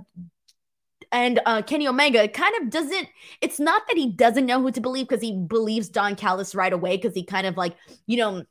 [1.11, 3.07] and uh, Kenny Omega kind of doesn't.
[3.41, 6.73] It's not that he doesn't know who to believe because he believes Don Callis right
[6.73, 8.43] away because he kind of like you know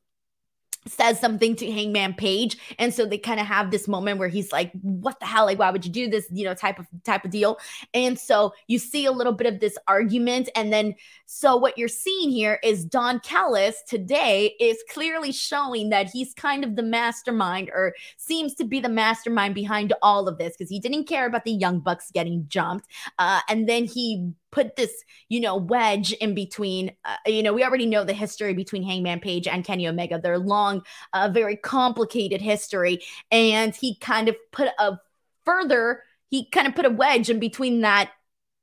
[0.87, 4.53] says something to Hangman Page, and so they kind of have this moment where he's
[4.53, 5.47] like, "What the hell?
[5.47, 7.59] Like, why would you do this?" You know, type of type of deal.
[7.95, 10.95] And so you see a little bit of this argument, and then
[11.27, 16.65] so what you're seeing here is Don Callis today is clearly showing that he's kind
[16.65, 20.81] of the mastermind, or seems to be the mastermind behind all of this, because he
[20.81, 22.87] didn't care about the Young Bucks getting jumped,
[23.19, 26.91] uh, and then he put this, you know, wedge in between.
[27.05, 30.19] Uh, you know, we already know the history between Hangman Page and Kenny Omega.
[30.19, 34.99] Their long, uh, very complicated history, and he kind of put a
[35.45, 36.03] further.
[36.31, 38.11] He kind of put a wedge in between that.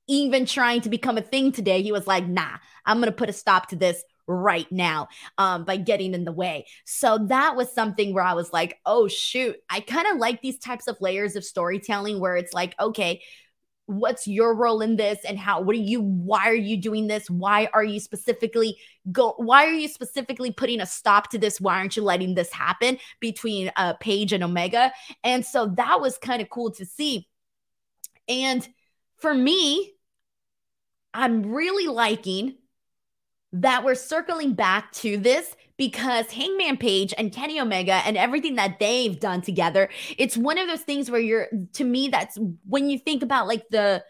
[0.07, 3.33] Even trying to become a thing today, he was like, "Nah, I'm gonna put a
[3.33, 6.65] stop to this." right now um, by getting in the way.
[6.85, 10.59] So that was something where I was like, oh, shoot, I kind of like these
[10.59, 13.21] types of layers of storytelling where it's like, okay,
[13.85, 17.29] what's your role in this and how what are you why are you doing this?
[17.29, 18.77] Why are you specifically
[19.11, 21.59] go why are you specifically putting a stop to this?
[21.59, 24.91] Why aren't you letting this happen between uh Page and Omega?
[25.23, 27.27] And so that was kind of cool to see.
[28.27, 28.67] And
[29.17, 29.93] for me
[31.13, 32.55] I'm really liking
[33.53, 38.79] that we're circling back to this because Hangman Page and Kenny Omega and everything that
[38.79, 42.37] they've done together, it's one of those things where you're to me that's
[42.67, 44.03] when you think about like the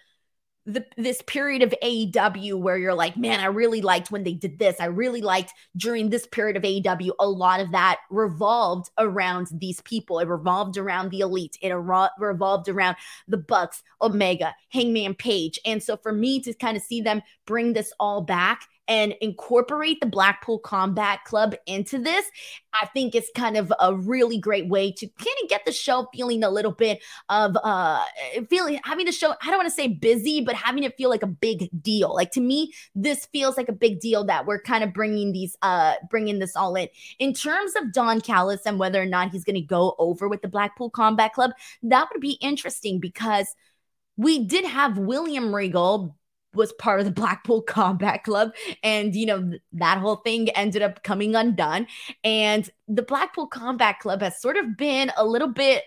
[0.65, 4.59] the this period of AEW where you're like, man, I really liked when they did
[4.59, 4.77] this.
[4.79, 9.81] I really liked during this period of AEW, a lot of that revolved around these
[9.81, 10.19] people.
[10.19, 11.57] It revolved around the elite.
[11.61, 12.95] It revolved around
[13.27, 15.59] the Bucks, Omega, Hangman Page.
[15.65, 19.99] And so for me to kind of see them bring this all back and incorporate
[19.99, 22.25] the Blackpool Combat Club into this,
[22.73, 26.07] I think it's kind of a really great way to kind of get the show
[26.13, 28.03] feeling a little bit of uh
[28.49, 31.23] feeling having the show, I don't want to say busy, but having it feel like
[31.23, 32.13] a big deal.
[32.13, 35.55] Like to me, this feels like a big deal that we're kind of bringing these
[35.61, 36.89] uh bringing this all in.
[37.19, 40.41] In terms of Don Callis and whether or not he's going to go over with
[40.41, 41.51] the Blackpool Combat Club,
[41.83, 43.47] that would be interesting because
[44.17, 46.15] we did have William Regal
[46.53, 48.53] was part of the Blackpool Combat Club.
[48.83, 51.87] And, you know, that whole thing ended up coming undone.
[52.23, 55.83] And the Blackpool Combat Club has sort of been a little bit.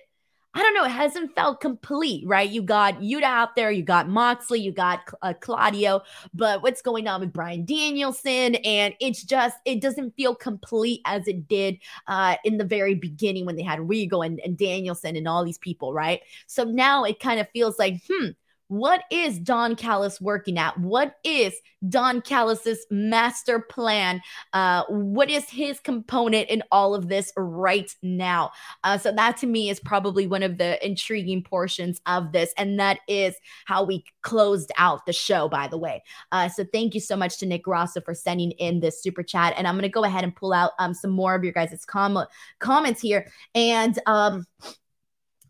[0.54, 0.84] I don't know.
[0.84, 2.48] It hasn't felt complete, right?
[2.48, 6.00] You got Yuta out there, you got Moxley, you got uh, Claudio,
[6.32, 8.54] but what's going on with Bryan Danielson?
[8.54, 11.76] And it's just, it doesn't feel complete as it did
[12.06, 15.58] uh, in the very beginning when they had Regal and, and Danielson and all these
[15.58, 16.22] people, right?
[16.46, 18.28] So now it kind of feels like, hmm,
[18.68, 20.78] what is Don Callis working at?
[20.78, 21.54] What is
[21.88, 24.20] Don Callis's master plan?
[24.52, 28.50] Uh, what is his component in all of this right now?
[28.84, 32.78] Uh, so that to me is probably one of the intriguing portions of this, and
[32.80, 35.48] that is how we closed out the show.
[35.48, 36.02] By the way,
[36.32, 39.54] uh, so thank you so much to Nick Rosso for sending in this super chat,
[39.56, 42.26] and I'm to go ahead and pull out um, some more of your guys' com-
[42.58, 44.46] comments here, and um,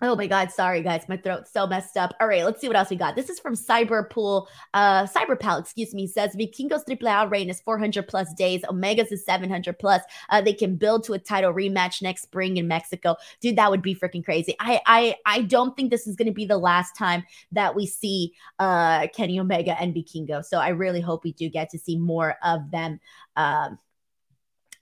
[0.02, 2.14] Oh my God, sorry guys, my throat's so messed up.
[2.20, 3.16] All right, let's see what else we got.
[3.16, 8.32] This is from Cyberpool, uh, Cyberpal, excuse me, says Vikingos AAA reign is 400 plus
[8.34, 10.02] days, Omega's is 700 plus.
[10.28, 13.16] Uh, they can build to a title rematch next spring in Mexico.
[13.40, 14.54] Dude, that would be freaking crazy.
[14.60, 17.86] I, I, I don't think this is going to be the last time that we
[17.86, 20.44] see uh, Kenny Omega and Vikingo.
[20.44, 23.00] So I really hope we do get to see more of them,
[23.36, 23.78] um,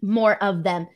[0.03, 0.89] more of them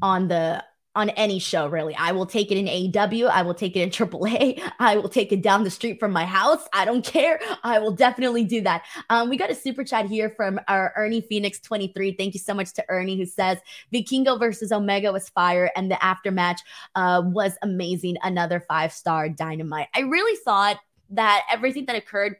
[0.00, 0.62] on the
[0.94, 1.94] on any show, really.
[1.94, 3.28] I will take it in AEW.
[3.28, 4.62] I will take it in AAA.
[4.78, 6.66] I will take it down the street from my house.
[6.72, 7.40] I don't care.
[7.62, 8.84] I will definitely do that.
[9.08, 12.12] Um, we got a super chat here from our Ernie Phoenix 23.
[12.12, 13.58] Thank you so much to Ernie, who says
[13.92, 16.58] Vikingo versus Omega was fire and the aftermatch
[16.94, 18.16] uh, was amazing.
[18.22, 19.88] Another five star dynamite.
[19.94, 20.78] I really thought
[21.10, 22.36] that everything that occurred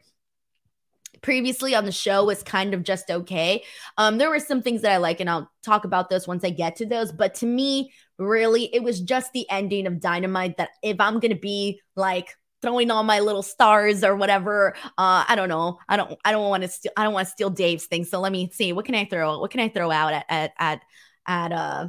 [1.21, 3.63] previously on the show was kind of just okay.
[3.99, 6.51] Um, there were some things that I like, and I'll talk about those once I
[6.51, 7.13] get to those.
[7.13, 11.35] But to me, really, it was just the ending of Dynamite that if I'm going
[11.35, 14.75] to be like, throwing all my little stars or whatever.
[14.97, 15.79] Uh, I don't know.
[15.89, 16.17] I don't.
[16.25, 16.93] I don't want to steal.
[16.97, 18.05] I don't want to steal Dave's thing.
[18.05, 18.73] So let me see.
[18.73, 19.41] What can I throw?
[19.41, 20.81] What can I throw out at at at
[21.27, 21.89] at uh?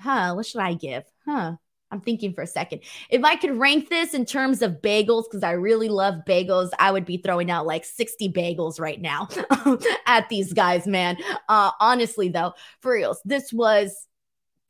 [0.00, 0.34] Huh?
[0.34, 1.04] What should I give?
[1.24, 1.54] Huh?
[1.90, 2.80] I'm thinking for a second.
[3.10, 6.92] If I could rank this in terms of bagels, because I really love bagels, I
[6.92, 9.28] would be throwing out like 60 bagels right now
[10.06, 11.16] at these guys, man.
[11.48, 14.06] Uh, honestly, though, for reals, this was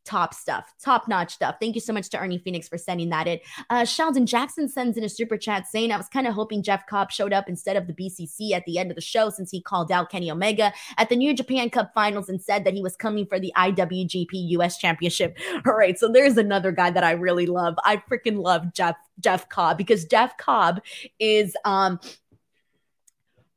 [0.09, 1.57] top stuff, top notch stuff.
[1.61, 3.39] Thank you so much to Ernie Phoenix for sending that in.
[3.69, 6.87] Uh, Sheldon Jackson sends in a super chat saying, I was kind of hoping Jeff
[6.87, 9.61] Cobb showed up instead of the BCC at the end of the show since he
[9.61, 12.97] called out Kenny Omega at the New Japan Cup finals and said that he was
[12.97, 15.37] coming for the IWGP US Championship.
[15.67, 17.75] All right, so there's another guy that I really love.
[17.85, 20.81] I freaking love Jeff Jeff Cobb because Jeff Cobb
[21.19, 22.01] is um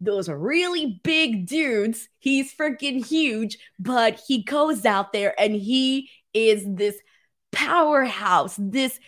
[0.01, 2.09] those really big dudes.
[2.17, 6.95] He's freaking huge, but he goes out there and he is this
[7.51, 8.55] powerhouse.
[8.57, 8.99] This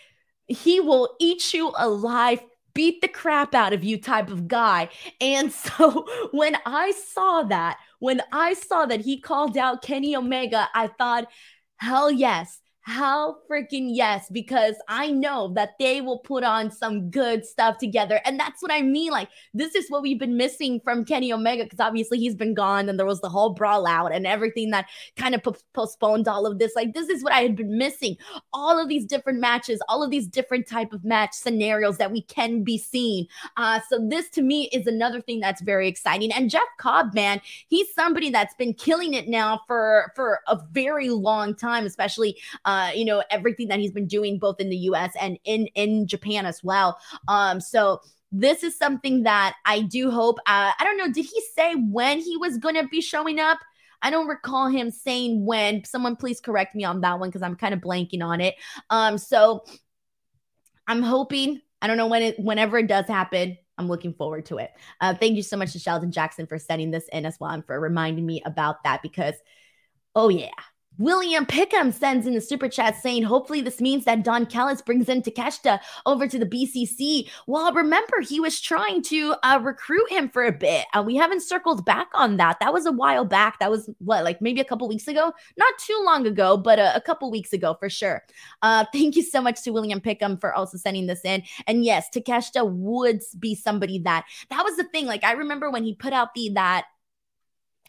[0.46, 2.42] he will eat you alive,
[2.74, 4.90] beat the crap out of you type of guy.
[5.20, 10.68] And so when I saw that, when I saw that he called out Kenny Omega,
[10.74, 11.28] I thought,
[11.76, 17.46] hell yes, Hell freaking yes, because I know that they will put on some good
[17.46, 18.20] stuff together.
[18.26, 19.10] And that's what I mean.
[19.10, 22.90] Like, this is what we've been missing from Kenny Omega, because obviously he's been gone
[22.90, 24.84] and there was the whole brawl out and everything that
[25.16, 26.72] kind of p- postponed all of this.
[26.76, 28.18] Like, this is what I had been missing.
[28.52, 32.20] All of these different matches, all of these different type of match scenarios that we
[32.20, 33.26] can be seeing.
[33.56, 36.30] Uh, so this to me is another thing that's very exciting.
[36.32, 41.08] And Jeff Cobb, man, he's somebody that's been killing it now for for a very
[41.08, 44.76] long time, especially uh, uh, you know, everything that he's been doing both in the
[44.76, 46.98] US and in in Japan as well.
[47.28, 48.00] Um, so
[48.32, 50.38] this is something that I do hope.
[50.40, 51.10] Uh, I don't know.
[51.12, 53.58] Did he say when he was going to be showing up?
[54.02, 55.84] I don't recall him saying when.
[55.84, 58.56] Someone please correct me on that one because I'm kind of blanking on it.
[58.90, 59.64] Um, so
[60.86, 61.60] I'm hoping.
[61.80, 63.56] I don't know when it, whenever it does happen.
[63.78, 64.70] I'm looking forward to it.
[65.00, 67.64] Uh, thank you so much to Sheldon Jackson for sending this in as well and
[67.64, 69.34] for reminding me about that because,
[70.14, 70.50] oh yeah,
[70.98, 75.08] William Pickham sends in the super chat saying, hopefully this means that Don Callis brings
[75.08, 77.28] in Takeshita over to the BCC.
[77.46, 80.86] Well, remember, he was trying to uh, recruit him for a bit.
[80.94, 82.60] Uh, we haven't circled back on that.
[82.60, 83.58] That was a while back.
[83.58, 85.32] That was what, like maybe a couple weeks ago?
[85.56, 88.22] Not too long ago, but a, a couple weeks ago for sure.
[88.62, 91.42] Uh, thank you so much to William Pickham for also sending this in.
[91.66, 95.06] And yes, Takeshita would be somebody that, that was the thing.
[95.06, 96.86] Like, I remember when he put out the, that,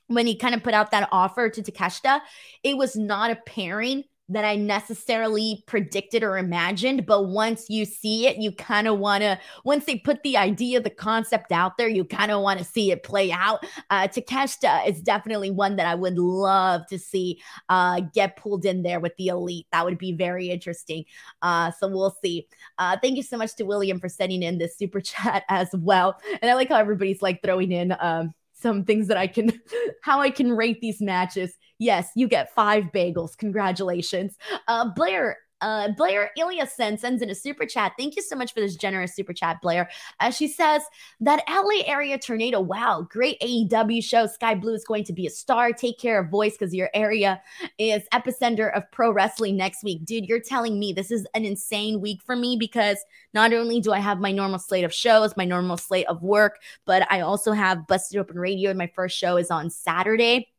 [0.07, 2.21] when he kind of put out that offer to Takeshita,
[2.63, 7.05] it was not a pairing that I necessarily predicted or imagined.
[7.05, 10.79] But once you see it, you kind of want to, once they put the idea,
[10.79, 13.63] the concept out there, you kind of want to see it play out.
[13.89, 17.39] Uh, Takeshita is definitely one that I would love to see
[17.69, 19.67] uh, get pulled in there with the elite.
[19.71, 21.05] That would be very interesting.
[21.41, 22.47] Uh, so we'll see.
[22.79, 26.19] Uh, thank you so much to William for sending in this super chat as well.
[26.41, 28.33] And I like how everybody's like throwing in, um,
[28.65, 29.51] some things that I can,
[30.01, 31.55] how I can rate these matches.
[31.77, 33.37] Yes, you get five bagels.
[33.37, 34.37] Congratulations.
[34.67, 37.93] Uh, Blair uh, Blair Iliasen sends in a super chat.
[37.97, 39.89] Thank you so much for this generous super chat, Blair.
[40.19, 40.81] Uh, she says
[41.21, 42.59] that LA area tornado.
[42.59, 44.27] Wow, great AEW show.
[44.27, 45.71] Skye Blue is going to be a star.
[45.71, 47.41] Take care of voice because your area
[47.77, 50.25] is epicenter of pro wrestling next week, dude.
[50.25, 52.97] You're telling me this is an insane week for me because
[53.33, 56.59] not only do I have my normal slate of shows, my normal slate of work,
[56.85, 58.69] but I also have Busted Open Radio.
[58.69, 60.49] and My first show is on Saturday.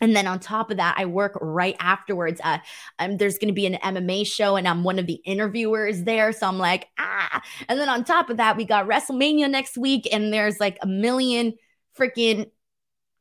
[0.00, 2.40] And then on top of that, I work right afterwards.
[2.44, 2.58] Uh,
[2.98, 6.32] um, there's going to be an MMA show, and I'm one of the interviewers there.
[6.32, 7.42] So I'm like, ah.
[7.68, 10.86] And then on top of that, we got WrestleMania next week, and there's like a
[10.86, 11.54] million
[11.98, 12.50] freaking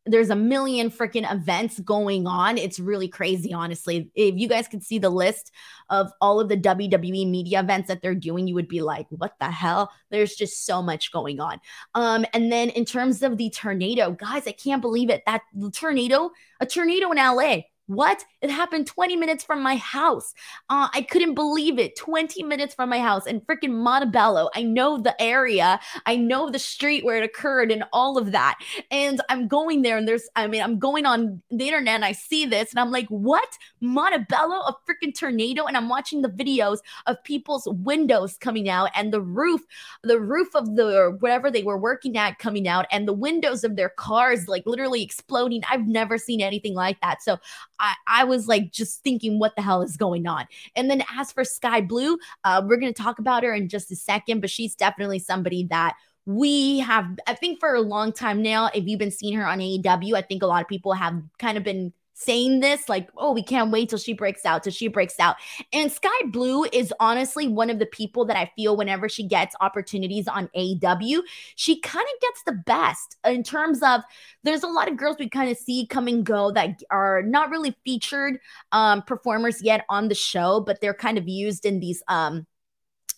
[0.05, 2.57] there's a million freaking events going on.
[2.57, 4.11] It's really crazy, honestly.
[4.13, 5.51] If you guys could see the list
[5.89, 9.33] of all of the WWE media events that they're doing, you would be like, what
[9.39, 9.91] the hell?
[10.11, 11.59] There's just so much going on.
[11.95, 15.23] Um, and then in terms of the tornado, guys, I can't believe it.
[15.25, 15.41] That
[15.73, 17.61] tornado, a tornado in LA.
[17.87, 18.25] What?
[18.41, 20.33] It happened 20 minutes from my house.
[20.69, 21.95] Uh, I couldn't believe it.
[21.95, 24.49] 20 minutes from my house in freaking Montebello.
[24.55, 25.79] I know the area.
[26.07, 28.57] I know the street where it occurred and all of that.
[28.89, 32.13] And I'm going there and there's, I mean, I'm going on the internet and I
[32.13, 33.49] see this and I'm like, what?
[33.81, 34.55] Montebello?
[34.55, 35.65] A freaking tornado?
[35.65, 39.61] And I'm watching the videos of people's windows coming out and the roof,
[40.03, 43.75] the roof of the whatever they were working at coming out and the windows of
[43.75, 45.61] their cars like literally exploding.
[45.69, 47.21] I've never seen anything like that.
[47.21, 47.37] So
[47.79, 50.45] I, I was like just thinking, what the hell is going on?
[50.75, 53.91] And then as for Skye Blue, uh, we're going to talk about her in just
[53.91, 58.41] a second, but she's definitely somebody that we have, I think for a long time
[58.41, 61.21] now, if you've been seeing her on AEW, I think a lot of people have
[61.37, 64.73] kind of been saying this like oh we can't wait till she breaks out till
[64.73, 65.35] she breaks out.
[65.73, 69.55] And skye blue is honestly one of the people that i feel whenever she gets
[69.61, 71.21] opportunities on AEW
[71.55, 74.01] she kind of gets the best in terms of
[74.43, 77.49] there's a lot of girls we kind of see come and go that are not
[77.49, 78.39] really featured
[78.71, 82.47] um performers yet on the show but they're kind of used in these um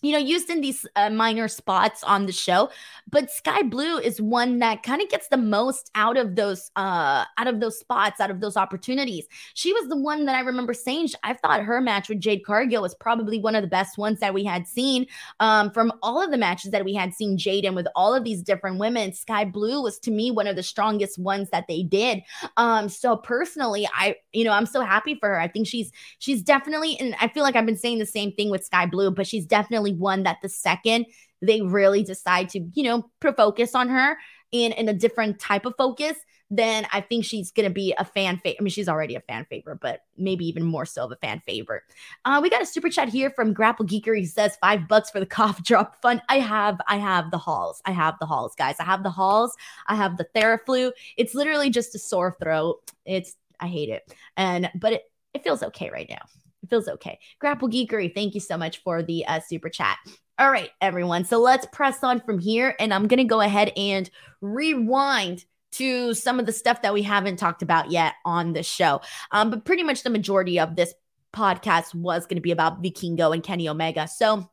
[0.02, 2.70] you know, used in these uh, minor spots on the show.
[3.10, 7.24] But Skye Blue is one that kind of gets the most out of those, uh,
[7.36, 9.26] out of those spots, out of those opportunities.
[9.54, 11.08] She was the one that I remember saying.
[11.22, 14.34] I thought her match with Jade Cargill was probably one of the best ones that
[14.34, 15.06] we had seen
[15.40, 18.24] um, from all of the matches that we had seen Jade in with all of
[18.24, 19.12] these different women.
[19.12, 22.22] Skye Blue was to me one of the strongest ones that they did.
[22.56, 25.40] Um, so personally, I, you know, I'm so happy for her.
[25.40, 28.50] I think she's she's definitely, and I feel like I've been saying the same thing
[28.50, 31.06] with Skye Blue, but she's definitely one that the second
[31.40, 34.16] they really decide to, you know, focus on her,
[34.52, 36.16] in in a different type of focus,
[36.50, 38.56] then I think she's going to be a fan favorite.
[38.58, 41.42] I mean, she's already a fan favorite, but maybe even more so of a fan
[41.44, 41.82] favorite.
[42.24, 44.16] Uh, we got a super chat here from Grapple Geeker.
[44.16, 46.22] He says five bucks for the cough drop fund.
[46.28, 47.82] I have, I have the halls.
[47.84, 48.76] I have the halls, guys.
[48.80, 49.54] I have the halls.
[49.86, 50.92] I have the Theraflu.
[51.16, 52.80] It's literally just a sore throat.
[53.04, 54.10] It's, I hate it.
[54.36, 55.02] And, but it,
[55.34, 56.22] it feels okay right now.
[56.62, 57.18] It feels okay.
[57.38, 59.96] Grapple Geekery, thank you so much for the uh, super chat.
[60.38, 61.24] All right, everyone.
[61.24, 62.76] So let's press on from here.
[62.78, 64.08] And I'm going to go ahead and
[64.40, 69.00] rewind to some of the stuff that we haven't talked about yet on the show.
[69.32, 70.94] Um, but pretty much the majority of this
[71.34, 74.08] podcast was going to be about Vikingo and Kenny Omega.
[74.08, 74.48] So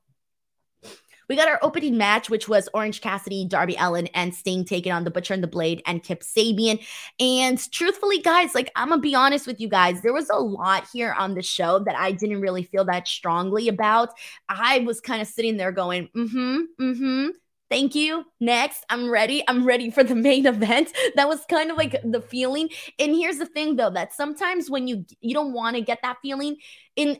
[1.27, 5.03] we got our opening match, which was Orange Cassidy, Darby Allin, and Sting taking on
[5.03, 6.85] the Butcher and the Blade and Kip Sabian.
[7.19, 10.87] And truthfully, guys, like I'm gonna be honest with you guys, there was a lot
[10.91, 14.09] here on the show that I didn't really feel that strongly about.
[14.49, 17.29] I was kind of sitting there going, mm-hmm, mm-hmm.
[17.69, 18.25] Thank you.
[18.39, 19.43] Next, I'm ready.
[19.47, 20.93] I'm ready for the main event.
[21.15, 22.69] That was kind of like the feeling.
[22.99, 26.17] And here's the thing though, that sometimes when you you don't want to get that
[26.21, 26.57] feeling
[26.95, 27.19] in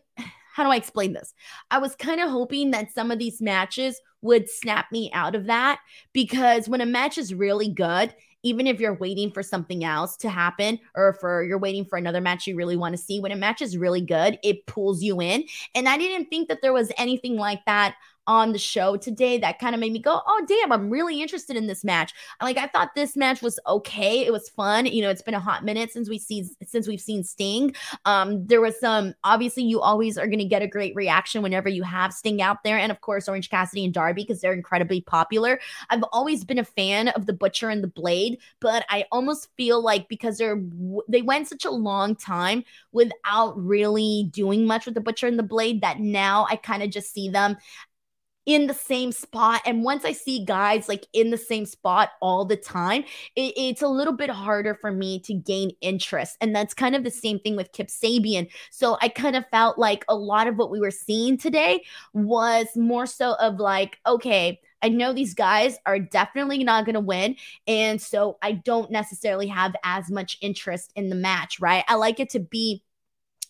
[0.55, 1.33] how do I explain this?
[1.69, 5.47] I was kind of hoping that some of these matches would snap me out of
[5.47, 5.81] that
[6.13, 10.29] because when a match is really good, even if you're waiting for something else to
[10.29, 13.35] happen or for you're waiting for another match you really want to see, when a
[13.35, 15.43] match is really good, it pulls you in.
[15.75, 17.95] And I didn't think that there was anything like that
[18.27, 21.55] on the show today that kind of made me go, oh, damn, I'm really interested
[21.55, 22.13] in this match.
[22.41, 24.25] Like, I thought this match was okay.
[24.25, 24.85] It was fun.
[24.85, 27.75] You know, it's been a hot minute since we see since we've seen Sting.
[28.05, 31.83] Um, there was some obviously you always are gonna get a great reaction whenever you
[31.83, 35.59] have Sting out there, and of course Orange Cassidy and Darby because they're incredibly popular.
[35.89, 39.81] I've always been a fan of the Butcher and the Blade, but I almost feel
[39.81, 40.61] like because they're
[41.07, 45.43] they went such a long time without really doing much with the Butcher and the
[45.43, 47.57] Blade that now I kind of just see them
[48.45, 49.61] in the same spot.
[49.65, 53.03] And once I see guys like in the same spot all the time,
[53.35, 56.37] it, it's a little bit harder for me to gain interest.
[56.41, 58.49] And that's kind of the same thing with Kip Sabian.
[58.69, 61.83] So I kind of felt like a lot of what we were seeing today
[62.13, 66.99] was more so of like, okay, I know these guys are definitely not going to
[66.99, 67.37] win.
[67.65, 71.83] And so I don't necessarily have as much interest in the match, right?
[71.87, 72.83] I like it to be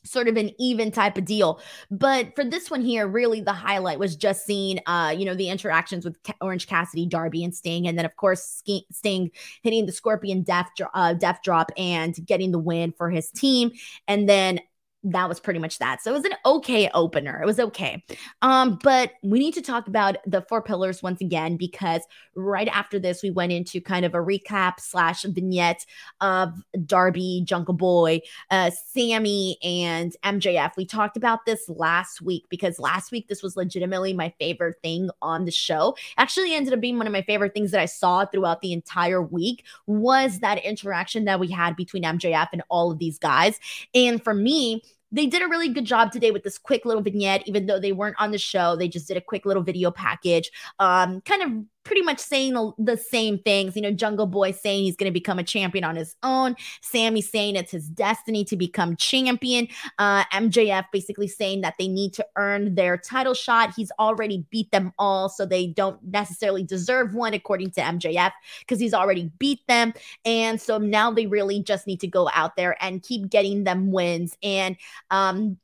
[0.06, 1.60] sort of an even type of deal.
[1.92, 5.50] But for this one here, really the highlight was just seeing, uh, you know, the
[5.50, 9.32] interactions with Orange Cassidy, Darby, and Sting, and then of course Sting
[9.64, 13.72] hitting the Scorpion Death, uh, Death Drop and getting the win for his team,
[14.08, 14.60] and then
[15.06, 16.02] that was pretty much that.
[16.02, 17.40] So it was an okay opener.
[17.42, 18.04] It was okay.
[18.42, 22.02] Um, but we need to talk about the four pillars once again because
[22.36, 25.86] right after this, we went into kind of a recap slash vignette
[26.22, 26.54] of
[26.86, 30.72] Darby, Jungle Boy, uh, Sammy, and MJF.
[30.76, 35.10] We talked about this last week because last week this was legitimately my favorite thing
[35.22, 35.96] on the show.
[36.18, 39.22] Actually, ended up being one of my favorite things that I saw throughout the entire
[39.22, 43.60] week was that interaction that we had between MJF and all of these guys.
[43.94, 44.82] And for me,
[45.12, 47.92] they did a really good job today with this quick little vignette, even though they
[47.92, 48.76] weren't on the show.
[48.76, 52.98] They just did a quick little video package, um, kind of pretty much saying the
[52.98, 53.76] same things.
[53.76, 56.56] You know, Jungle Boy saying he's going to become a champion on his own.
[56.82, 59.68] Sammy saying it's his destiny to become champion.
[59.98, 63.74] Uh, MJF basically saying that they need to earn their title shot.
[63.76, 68.80] He's already beat them all, so they don't necessarily deserve one, according to MJF, because
[68.80, 69.94] he's already beat them.
[70.26, 73.92] And so now they really just need to go out there and keep getting them
[73.92, 74.36] wins.
[74.42, 74.76] And
[75.12, 75.58] um,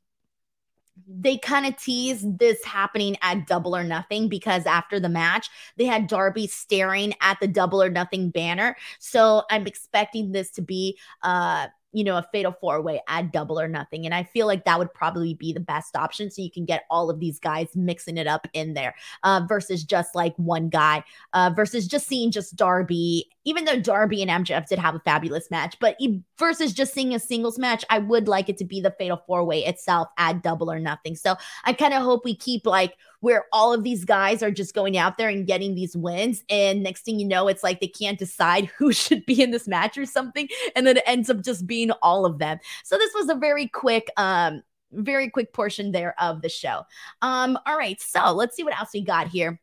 [1.08, 5.84] they kind of teased this happening at double or nothing because after the match, they
[5.84, 8.76] had Darby staring at the double or nothing banner.
[8.98, 13.60] So I'm expecting this to be uh you know, a fatal four way at double
[13.60, 14.06] or nothing.
[14.06, 16.30] And I feel like that would probably be the best option.
[16.30, 19.84] So you can get all of these guys mixing it up in there uh, versus
[19.84, 24.68] just like one guy uh, versus just seeing just Darby, even though Darby and MJF
[24.68, 25.96] did have a fabulous match, but
[26.38, 29.44] versus just seeing a singles match, I would like it to be the fatal four
[29.44, 31.16] way itself at double or nothing.
[31.16, 34.74] So I kind of hope we keep like where all of these guys are just
[34.74, 36.42] going out there and getting these wins.
[36.48, 39.68] And next thing you know, it's like they can't decide who should be in this
[39.68, 40.48] match or something.
[40.76, 42.58] And then it ends up just being all of them.
[42.84, 44.62] So this was a very quick, um,
[44.92, 46.82] very quick portion there of the show.
[47.22, 49.58] Um, all right, so let's see what else we got here.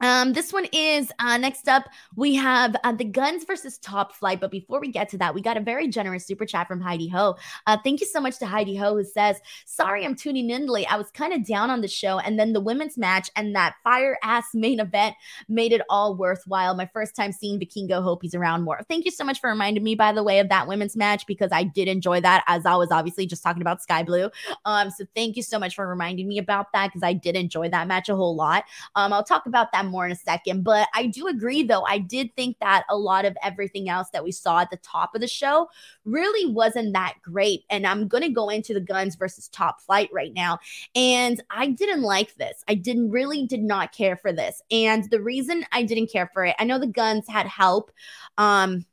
[0.00, 1.88] Um, this one is uh, next up.
[2.16, 4.40] We have uh, the Guns versus Top Flight.
[4.40, 7.08] But before we get to that, we got a very generous super chat from Heidi
[7.08, 7.36] Ho.
[7.66, 9.36] Uh, thank you so much to Heidi Ho, who says,
[9.66, 10.90] Sorry, I'm tuning in late.
[10.90, 13.74] I was kind of down on the show, and then the women's match and that
[13.84, 15.16] fire ass main event
[15.48, 16.74] made it all worthwhile.
[16.74, 18.02] My first time seeing Vikingo.
[18.02, 18.80] Hope he's around more.
[18.88, 21.50] Thank you so much for reminding me, by the way, of that women's match because
[21.52, 24.30] I did enjoy that as I was obviously just talking about Skye Blue.
[24.64, 27.68] Um, so thank you so much for reminding me about that because I did enjoy
[27.70, 28.64] that match a whole lot.
[28.94, 30.64] Um, I'll talk about that more in a second.
[30.64, 31.84] But I do agree, though.
[31.84, 35.14] I did think that a lot of everything else that we saw at the top
[35.14, 35.68] of the show
[36.04, 37.64] really wasn't that great.
[37.70, 40.58] And I'm going to go into the guns versus top flight right now.
[40.94, 42.64] And I didn't like this.
[42.68, 44.62] I didn't really did not care for this.
[44.70, 47.90] And the reason I didn't care for it, I know the guns had help
[48.38, 48.84] um,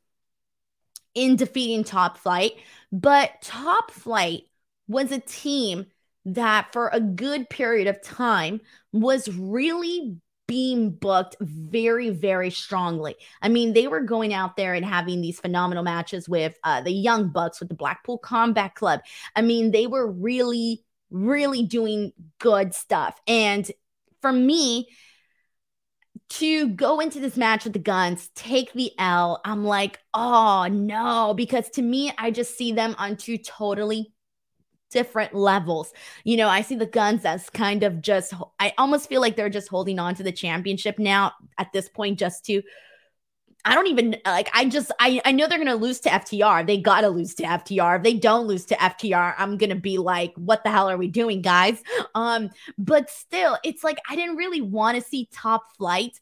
[1.14, 2.52] in defeating top flight,
[2.92, 4.44] but top flight
[4.86, 5.86] was a team
[6.24, 8.60] that for a good period of time
[8.92, 10.16] was really
[10.48, 13.14] being booked very, very strongly.
[13.40, 16.90] I mean, they were going out there and having these phenomenal matches with uh, the
[16.90, 19.00] Young Bucks, with the Blackpool Combat Club.
[19.36, 23.20] I mean, they were really, really doing good stuff.
[23.28, 23.70] And
[24.22, 24.88] for me,
[26.30, 31.34] to go into this match with the guns, take the L, I'm like, oh no,
[31.34, 34.12] because to me, I just see them on two totally
[34.90, 35.92] different levels.
[36.24, 39.48] You know, I see the guns as kind of just, I almost feel like they're
[39.48, 42.62] just holding on to the championship now at this point, just to.
[43.64, 46.66] I don't even like I just I I know they're going to lose to FTR.
[46.66, 47.96] They got to lose to FTR.
[47.96, 50.96] If they don't lose to FTR, I'm going to be like what the hell are
[50.96, 51.82] we doing, guys?
[52.14, 56.18] Um but still it's like I didn't really want to see top flight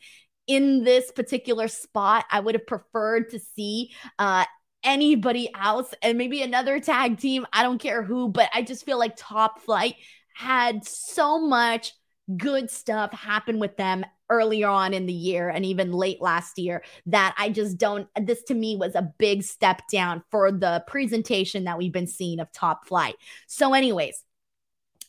[0.46, 2.24] in this particular spot.
[2.32, 4.46] I would have preferred to see uh
[4.82, 7.46] anybody else and maybe another tag team.
[7.52, 9.96] I don't care who, but I just feel like Top Flight
[10.34, 11.92] had so much
[12.36, 16.82] good stuff happen with them earlier on in the year and even late last year
[17.06, 18.08] that I just don't.
[18.20, 22.40] This to me was a big step down for the presentation that we've been seeing
[22.40, 23.14] of Top Flight.
[23.46, 24.22] So, anyways,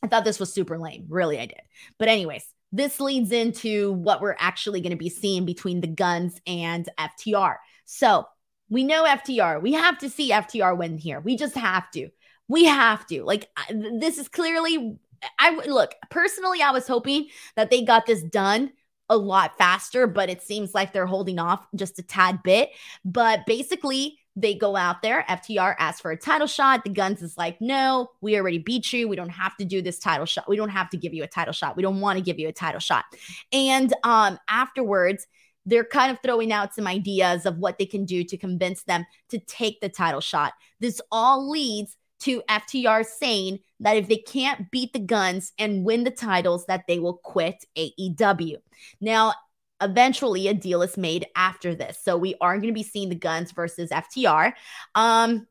[0.04, 1.06] I thought this was super lame.
[1.10, 1.62] Really, I did.
[1.98, 6.40] But, anyways, this leads into what we're actually going to be seeing between the guns
[6.46, 7.56] and FTR.
[7.86, 8.26] So,
[8.70, 9.62] we know FTR.
[9.62, 11.20] We have to see FTR win here.
[11.20, 12.10] We just have to.
[12.48, 13.24] We have to.
[13.24, 14.98] Like this is clearly
[15.40, 18.72] I look, personally I was hoping that they got this done
[19.10, 22.70] a lot faster, but it seems like they're holding off just a tad bit.
[23.06, 25.26] But basically, they go out there.
[25.28, 26.84] FTR asks for a title shot.
[26.84, 29.08] The Guns is like, no, we already beat you.
[29.08, 30.48] We don't have to do this title shot.
[30.48, 31.76] We don't have to give you a title shot.
[31.76, 33.06] We don't want to give you a title shot.
[33.52, 35.26] And um, afterwards,
[35.68, 39.06] they're kind of throwing out some ideas of what they can do to convince them
[39.30, 40.54] to take the title shot.
[40.80, 46.04] This all leads to FTR saying that if they can't beat the guns and win
[46.04, 48.56] the titles that they will quit AEW.
[49.02, 49.34] Now,
[49.82, 52.00] eventually a deal is made after this.
[52.02, 54.54] So we are going to be seeing the guns versus FTR.
[54.96, 55.46] Um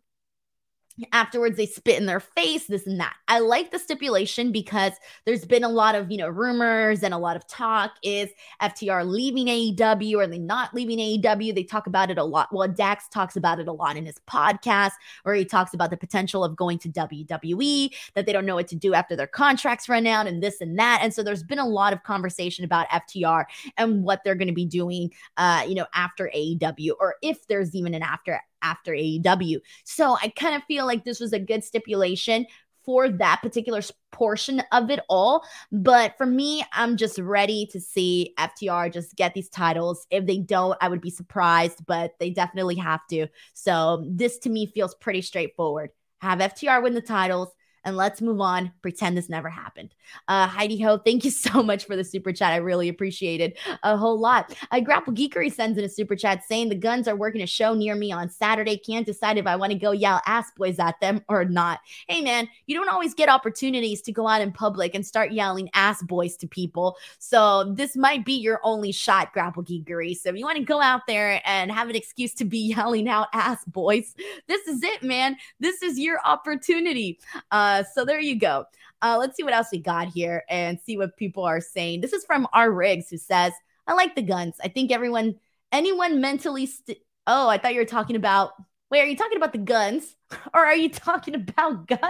[1.12, 3.14] afterwards they spit in their face this and that.
[3.28, 4.92] I like the stipulation because
[5.24, 7.92] there's been a lot of you know rumors and a lot of talk.
[8.03, 8.30] Is
[8.62, 12.49] ftr leaving aew or they not leaving aew they talk about it a lot.
[12.53, 14.92] Well dax talks about it a lot in his podcast
[15.22, 18.68] where he talks about the potential of going to wwe that they don't know what
[18.68, 21.01] to do after their contracts run out and this and that.
[21.03, 23.44] And so there's been a lot of conversation about ftr
[23.76, 27.74] and what they're going to be doing uh you know after aew or if there's
[27.74, 29.61] even an after after AEW.
[29.85, 32.47] So I kind of feel like this was a good stipulation
[32.87, 33.83] for that particular
[34.13, 35.45] portion of it all.
[35.73, 40.07] But for me, I'm just ready to see FTR just get these titles.
[40.11, 43.27] If they don't, I would be surprised, but they definitely have to.
[43.55, 45.91] So this to me feels pretty straightforward.
[46.21, 47.49] Have FTR win the titles
[47.87, 48.72] and let's move on.
[48.82, 49.95] Pretend this never happened.
[50.26, 52.53] Uh, Heidi Ho, thank you so much for the super chat.
[52.53, 54.55] I really appreciate it a whole lot.
[54.70, 57.74] Uh, Grapple Geekery sends in a super chat saying the guns are working a show
[57.74, 58.76] near me on Saturday.
[58.76, 61.78] Can't decide if I want to go yell ass boys at them or not.
[62.09, 65.70] Hey man, you don't always get opportunities to go out in public and start yelling
[65.72, 66.97] ass boys to people.
[67.18, 70.16] So this might be your only shot, Grapple Geekery.
[70.16, 73.09] So if you want to go out there and have an excuse to be yelling
[73.09, 74.16] out ass boys,
[74.49, 75.37] this is it, man.
[75.61, 77.20] This is your opportunity.
[77.53, 78.64] Uh, uh, so there you go.
[79.03, 82.01] Uh, let's see what else we got here and see what people are saying.
[82.01, 83.53] This is from R Riggs who says,
[83.87, 84.57] I like the guns.
[84.62, 85.37] I think everyone,
[85.72, 88.53] anyone mentally, st- oh, I thought you were talking about,
[88.91, 90.16] wait, are you talking about the guns
[90.55, 92.01] or are you talking about guns?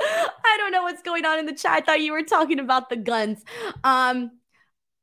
[0.00, 1.72] I don't know what's going on in the chat.
[1.72, 3.44] I thought you were talking about the guns.
[3.84, 4.32] Um,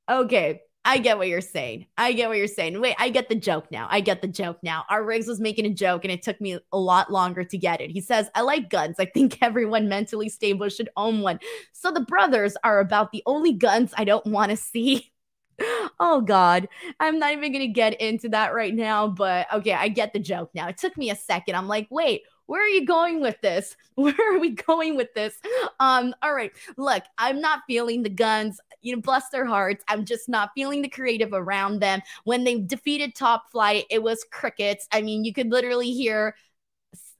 [0.09, 0.61] okay.
[0.86, 1.88] I get what you're saying.
[1.97, 2.80] I get what you're saying.
[2.80, 3.88] Wait, I get the joke now.
[3.91, 4.86] I get the joke now.
[4.89, 7.82] Our Riggs was making a joke and it took me a lot longer to get
[7.82, 7.91] it.
[7.91, 8.95] He says, I like guns.
[8.97, 11.39] I think everyone mentally stable should own one.
[11.73, 15.11] So the brothers are about the only guns I don't want to see.
[15.99, 16.67] oh God.
[16.99, 20.19] I'm not even going to get into that right now, but okay, I get the
[20.19, 20.69] joke now.
[20.69, 21.55] It took me a second.
[21.55, 23.77] I'm like, wait, where are you going with this?
[23.95, 25.35] Where are we going with this?
[25.79, 26.51] Um, all right.
[26.77, 28.59] Look, I'm not feeling the guns.
[28.81, 29.83] You know, bless their hearts.
[29.87, 32.01] I'm just not feeling the creative around them.
[32.23, 34.87] When they defeated Top Flight, it was crickets.
[34.91, 36.33] I mean, you could literally hear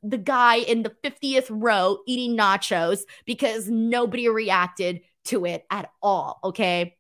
[0.02, 6.40] the guy in the 50th row eating nachos because nobody reacted to it at all.
[6.44, 6.98] Okay.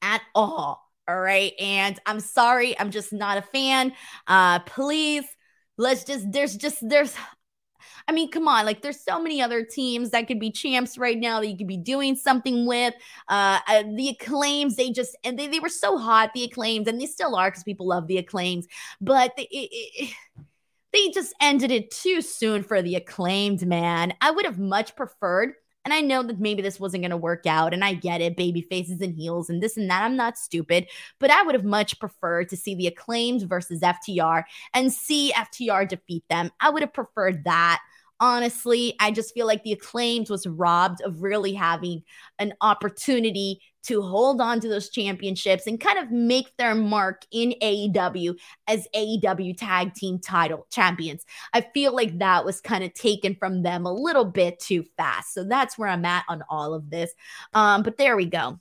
[0.00, 0.88] At all.
[1.06, 1.52] All right.
[1.60, 3.92] And I'm sorry, I'm just not a fan.
[4.26, 5.24] Uh, please,
[5.76, 7.14] let's just, there's just, there's,
[8.08, 11.18] I mean, come on, like there's so many other teams that could be champs right
[11.18, 12.94] now that you could be doing something with.
[13.28, 17.00] Uh, uh the acclaims, they just and they, they were so hot, the acclaims, and
[17.00, 18.66] they still are because people love the acclaims,
[19.00, 20.14] but they, it, it,
[20.92, 24.14] they just ended it too soon for the acclaimed man.
[24.20, 27.46] I would have much preferred and I know that maybe this wasn't going to work
[27.46, 30.04] out, and I get it, baby faces and heels and this and that.
[30.04, 30.86] I'm not stupid,
[31.18, 34.44] but I would have much preferred to see the acclaimed versus FTR
[34.74, 36.50] and see FTR defeat them.
[36.60, 37.80] I would have preferred that
[38.22, 42.04] honestly, I just feel like the acclaimed was robbed of really having
[42.38, 47.52] an opportunity to hold on to those championships and kind of make their mark in
[47.60, 51.24] AEW as AEW tag team title champions.
[51.52, 55.34] I feel like that was kind of taken from them a little bit too fast.
[55.34, 57.12] So that's where I'm at on all of this.
[57.54, 58.60] Um, but there we go.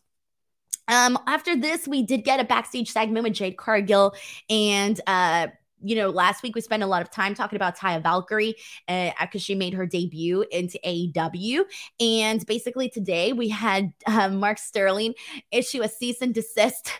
[0.87, 4.15] Um, after this, we did get a backstage segment with Jade Cargill
[4.49, 5.47] and uh
[5.81, 8.55] you know, last week we spent a lot of time talking about Taya Valkyrie
[8.87, 11.61] because uh, she made her debut into AEW.
[11.99, 15.13] And basically today we had uh, Mark Sterling
[15.51, 16.91] issue a cease and desist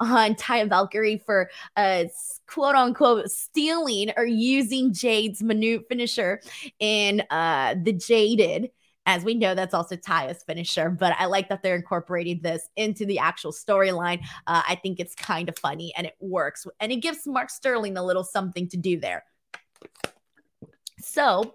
[0.00, 2.04] on Taya Valkyrie for uh,
[2.46, 6.40] quote unquote stealing or using Jade's minute finisher
[6.78, 8.70] in uh, the Jaded.
[9.06, 13.04] As we know, that's also Taya's finisher, but I like that they're incorporating this into
[13.04, 14.20] the actual storyline.
[14.46, 16.66] Uh, I think it's kind of funny and it works.
[16.80, 19.24] And it gives Mark Sterling a little something to do there.
[21.00, 21.54] So,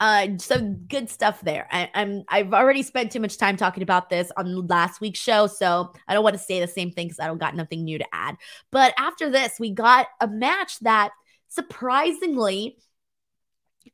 [0.00, 1.66] uh, so good stuff there.
[1.70, 5.46] I, am I've already spent too much time talking about this on last week's show,
[5.46, 7.98] so I don't want to say the same thing because I don't got nothing new
[7.98, 8.36] to add.
[8.70, 11.12] But after this, we got a match that
[11.48, 12.76] surprisingly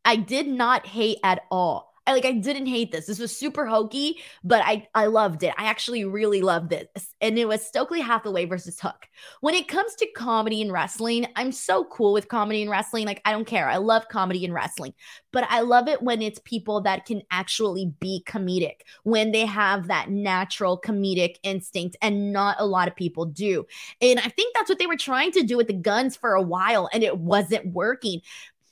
[0.05, 1.90] I did not hate at all.
[2.07, 3.07] I like I didn't hate this.
[3.07, 5.55] This was super hokey, but I I loved it.
[5.59, 6.87] I actually really loved this.
[7.21, 9.07] And it was Stokely Hathaway versus Hook.
[9.41, 13.07] When it comes to comedy and wrestling, I'm so cool with comedy and wrestling.
[13.07, 13.69] Like I don't care.
[13.69, 14.95] I love comedy and wrestling.
[15.33, 19.87] But I love it when it's people that can actually be comedic, when they have
[19.89, 23.67] that natural comedic instinct and not a lot of people do.
[24.01, 26.43] And I think that's what they were trying to do with the guns for a
[26.43, 28.23] while and it wasn't working.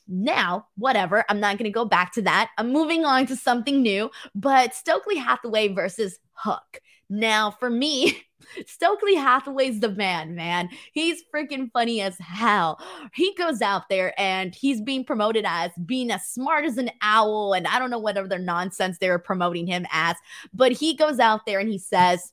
[0.08, 2.50] Now, whatever, I'm not going to go back to that.
[2.56, 6.80] I'm moving on to something new, but Stokely Hathaway versus Hook.
[7.10, 8.22] Now, for me,
[8.66, 10.70] Stokely Hathaway's the man, man.
[10.92, 12.80] He's freaking funny as hell.
[13.14, 17.52] He goes out there and he's being promoted as being as smart as an owl.
[17.52, 20.16] And I don't know what other nonsense they're promoting him as,
[20.52, 22.32] but he goes out there and he says,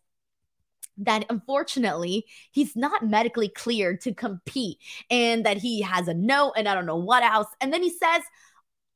[0.97, 4.77] that unfortunately he's not medically cleared to compete
[5.09, 7.47] and that he has a note and I don't know what else.
[7.61, 8.21] And then he says,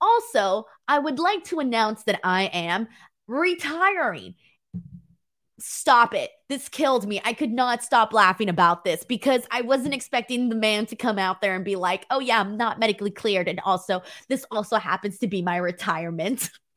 [0.01, 2.87] also, I would like to announce that I am
[3.27, 4.35] retiring.
[5.59, 6.31] Stop it.
[6.47, 7.21] This killed me.
[7.25, 11.19] I could not stop laughing about this because I wasn't expecting the man to come
[11.19, 13.49] out there and be like, oh, yeah, I'm not medically cleared.
[13.49, 16.49] And also, this also happens to be my retirement.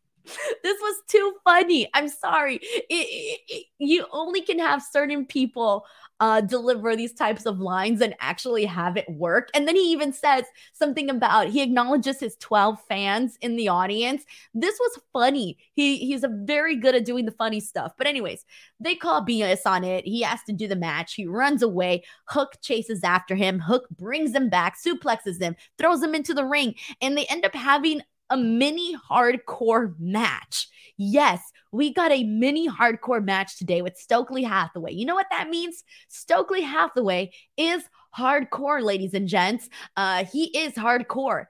[0.62, 1.89] this was too funny.
[1.95, 2.57] I'm sorry.
[2.57, 5.87] It, it, it, you only can have certain people
[6.23, 9.49] uh, deliver these types of lines and actually have it work.
[9.55, 14.25] And then he even says something about he acknowledges his 12 fans in the audience.
[14.55, 15.59] This was funny.
[15.75, 17.95] He he's a very good at doing the funny stuff.
[17.99, 18.45] But anyways,
[18.79, 20.05] they call BS on it.
[20.05, 21.14] He has to do the match.
[21.14, 22.05] He runs away.
[22.27, 23.59] Hook chases after him.
[23.59, 27.55] Hook brings him back, suplexes him, throws him into the ring, and they end up
[27.55, 28.01] having
[28.31, 30.68] a mini hardcore match.
[30.97, 31.41] Yes,
[31.73, 34.93] we got a mini hardcore match today with Stokely Hathaway.
[34.93, 35.83] You know what that means?
[36.09, 37.83] Stokely Hathaway is
[38.16, 39.68] hardcore, ladies and gents.
[39.97, 41.47] Uh, he is hardcore.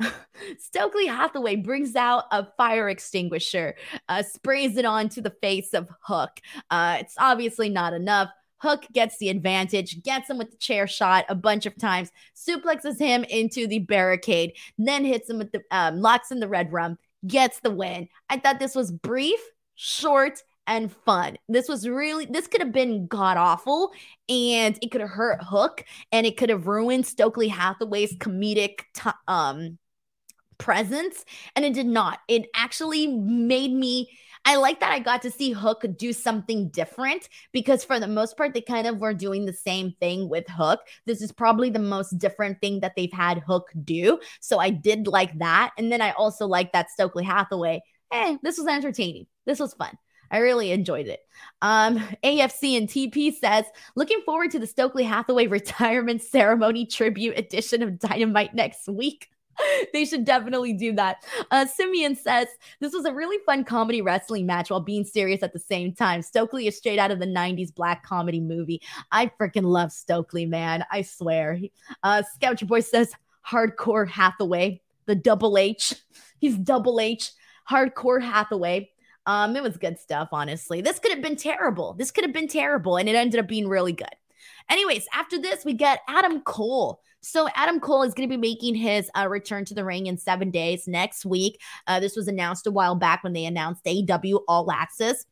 [0.58, 3.74] Stokely Hathaway brings out a fire extinguisher,
[4.08, 6.40] uh, sprays it onto the face of Hook.
[6.70, 8.30] Uh, it's obviously not enough.
[8.58, 12.98] Hook gets the advantage, gets him with the chair shot a bunch of times, suplexes
[12.98, 16.98] him into the barricade, then hits him with the um, locks in the red rum,
[17.26, 18.08] gets the win.
[18.28, 19.40] I thought this was brief,
[19.74, 21.36] short, and fun.
[21.48, 23.92] This was really, this could have been god awful
[24.28, 29.10] and it could have hurt Hook and it could have ruined Stokely Hathaway's comedic t-
[29.28, 29.78] um
[30.58, 32.18] presence and it did not.
[32.28, 34.10] It actually made me
[34.46, 38.36] I like that I got to see Hook do something different because for the most
[38.36, 40.80] part, they kind of were doing the same thing with Hook.
[41.04, 44.20] This is probably the most different thing that they've had Hook do.
[44.40, 45.72] So I did like that.
[45.76, 47.82] And then I also like that Stokely Hathaway.
[48.12, 49.26] Eh, this was entertaining.
[49.46, 49.98] This was fun.
[50.30, 51.20] I really enjoyed it.
[51.60, 53.64] Um, AFC and TP says,
[53.96, 59.28] looking forward to the Stokely Hathaway retirement ceremony tribute edition of Dynamite next week.
[59.92, 61.24] they should definitely do that.
[61.50, 62.48] Uh, Simeon says
[62.80, 66.22] this was a really fun comedy wrestling match while being serious at the same time.
[66.22, 68.80] Stokely is straight out of the 90s black comedy movie.
[69.12, 70.84] I freaking love Stokely, man.
[70.90, 71.58] I swear.
[72.02, 73.12] Uh, Scout Boy says
[73.46, 75.94] hardcore Hathaway, the double H.
[76.38, 77.32] He's double H,
[77.70, 78.90] hardcore Hathaway.
[79.26, 80.80] Um, it was good stuff, honestly.
[80.80, 81.94] This could have been terrible.
[81.94, 84.14] This could have been terrible, and it ended up being really good.
[84.68, 87.00] Anyways, after this, we get Adam Cole.
[87.26, 90.16] So Adam Cole is going to be making his uh, return to the ring in
[90.16, 91.60] seven days next week.
[91.88, 95.26] Uh, this was announced a while back when they announced AEW All Access.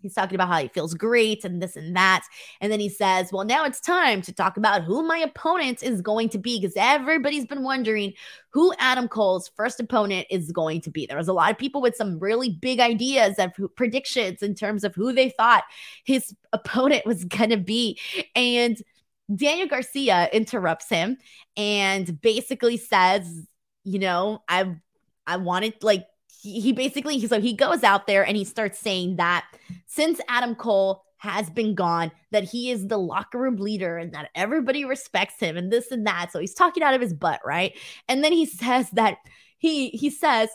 [0.00, 2.24] He's talking about how he feels great and this and that.
[2.60, 6.00] And then he says, Well, now it's time to talk about who my opponent is
[6.02, 8.12] going to be because everybody's been wondering
[8.50, 11.04] who Adam Cole's first opponent is going to be.
[11.06, 14.84] There was a lot of people with some really big ideas of predictions in terms
[14.84, 15.64] of who they thought
[16.04, 17.98] his opponent was going to be.
[18.36, 18.80] And
[19.34, 21.18] Daniel Garcia interrupts him
[21.56, 23.46] and basically says,
[23.84, 24.76] you know, I
[25.26, 26.06] I wanted like
[26.40, 29.46] he, he basically so he goes out there and he starts saying that
[29.86, 34.30] since Adam Cole has been gone, that he is the locker room leader and that
[34.34, 36.30] everybody respects him and this and that.
[36.30, 37.76] So he's talking out of his butt, right?
[38.08, 39.18] And then he says that
[39.58, 40.50] he he says,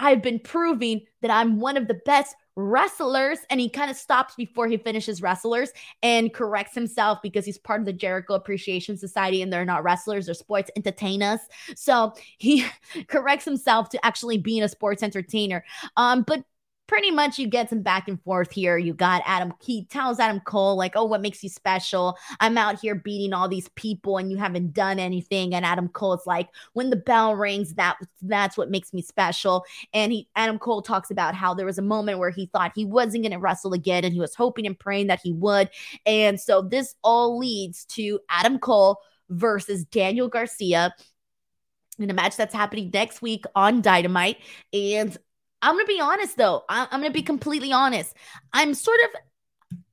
[0.00, 4.34] I've been proving that I'm one of the best wrestlers and he kind of stops
[4.34, 5.70] before he finishes wrestlers
[6.02, 10.26] and corrects himself because he's part of the Jericho Appreciation Society and they're not wrestlers
[10.26, 11.40] they're sports entertainers.
[11.76, 12.66] So he
[13.08, 15.64] corrects himself to actually being a sports entertainer.
[15.96, 16.44] Um but
[16.90, 18.76] pretty much you get some back and forth here.
[18.76, 22.18] You got Adam, he tells Adam Cole, like, oh, what makes you special?
[22.40, 25.54] I'm out here beating all these people and you haven't done anything.
[25.54, 29.64] And Adam Cole is like, when the bell rings, that that's what makes me special.
[29.94, 32.84] And he Adam Cole talks about how there was a moment where he thought he
[32.84, 35.70] wasn't gonna wrestle again and he was hoping and praying that he would.
[36.06, 40.92] And so this all leads to Adam Cole versus Daniel Garcia
[42.00, 44.38] in a match that's happening next week on Dynamite.
[44.72, 45.16] And
[45.62, 46.64] I'm gonna be honest though.
[46.68, 48.14] I- I'm gonna be completely honest.
[48.52, 49.20] I'm sort of.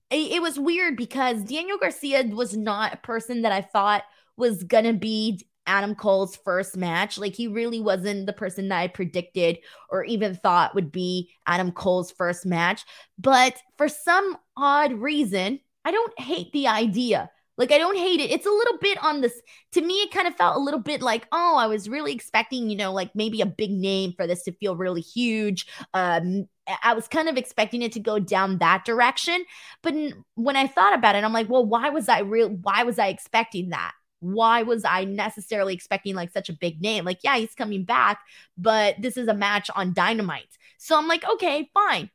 [0.09, 4.03] It, was weird because Daniel Garcia was not a person that I thought
[4.37, 7.17] was gonna be Adam Cole's first match.
[7.17, 9.59] Like he really wasn't the person that I predicted
[9.89, 12.85] or even thought would be Adam Cole's first match.
[13.19, 17.29] But for some odd reason, I don't hate the idea.
[17.57, 18.31] Like I don't hate it.
[18.31, 19.41] It's a little bit on this.
[19.73, 22.69] To me, it kind of felt a little bit like, oh, I was really expecting,
[22.69, 25.65] you know, like maybe a big name for this to feel really huge.
[25.93, 26.47] Um,
[26.83, 29.43] I was kind of expecting it to go down that direction.
[29.81, 29.95] But
[30.35, 32.49] when I thought about it, I'm like, well, why was I real?
[32.49, 33.93] Why was I expecting that?
[34.19, 37.05] Why was I necessarily expecting like such a big name?
[37.05, 38.19] Like, yeah, he's coming back,
[38.57, 40.57] but this is a match on Dynamite.
[40.77, 42.09] So I'm like, okay, fine.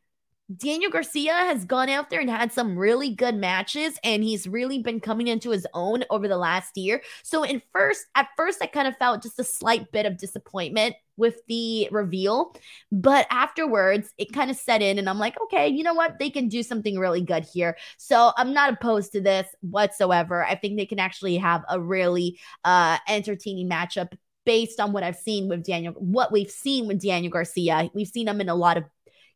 [0.57, 4.82] Daniel Garcia has gone out there and had some really good matches and he's really
[4.82, 7.03] been coming into his own over the last year.
[7.22, 10.96] So in first at first I kind of felt just a slight bit of disappointment
[11.16, 12.55] with the reveal,
[12.90, 16.18] but afterwards it kind of set in and I'm like, okay, you know what?
[16.18, 17.76] They can do something really good here.
[17.96, 20.44] So I'm not opposed to this whatsoever.
[20.44, 24.12] I think they can actually have a really uh entertaining matchup
[24.44, 27.90] based on what I've seen with Daniel what we've seen with Daniel Garcia.
[27.94, 28.84] We've seen him in a lot of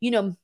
[0.01, 0.37] you know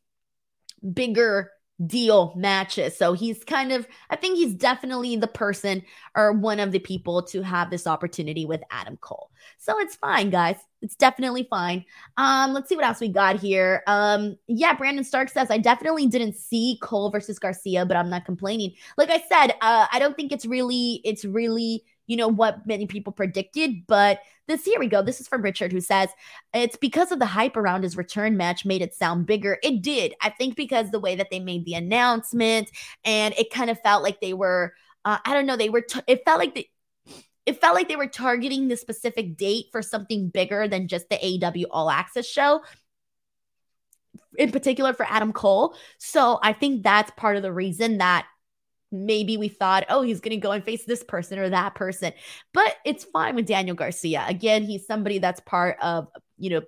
[0.93, 1.51] bigger
[1.87, 2.97] deal matches.
[2.97, 5.83] So he's kind of, I think he's definitely the person
[6.14, 9.30] or one of the people to have this opportunity with Adam Cole.
[9.59, 10.57] So it's fine, guys.
[10.80, 11.85] It's definitely fine.
[12.16, 13.83] Um, let's see what else we got here.
[13.87, 18.24] Um, yeah, Brandon Stark says I definitely didn't see Cole versus Garcia, but I'm not
[18.24, 18.74] complaining.
[18.97, 22.86] Like I said, uh, I don't think it's really, it's really you know, what many
[22.86, 23.86] people predicted.
[23.86, 25.03] But this, here we go.
[25.03, 26.09] This is from Richard, who says
[26.53, 29.59] it's because of the hype around his return match made it sound bigger.
[29.62, 30.14] It did.
[30.20, 32.70] I think because the way that they made the announcement
[33.05, 34.74] and it kind of felt like they were,
[35.05, 36.66] uh, I don't know, they were, t- it felt like the,
[37.44, 41.16] it felt like they were targeting the specific date for something bigger than just the
[41.16, 42.61] AEW All Access show
[44.38, 45.74] in particular for Adam Cole.
[45.98, 48.26] So I think that's part of the reason that
[48.93, 52.12] maybe we thought, oh, he's going to go and face this person or that person.
[52.53, 54.24] But it's fine with Daniel Garcia.
[54.28, 56.62] Again, he's somebody that's part of, you know,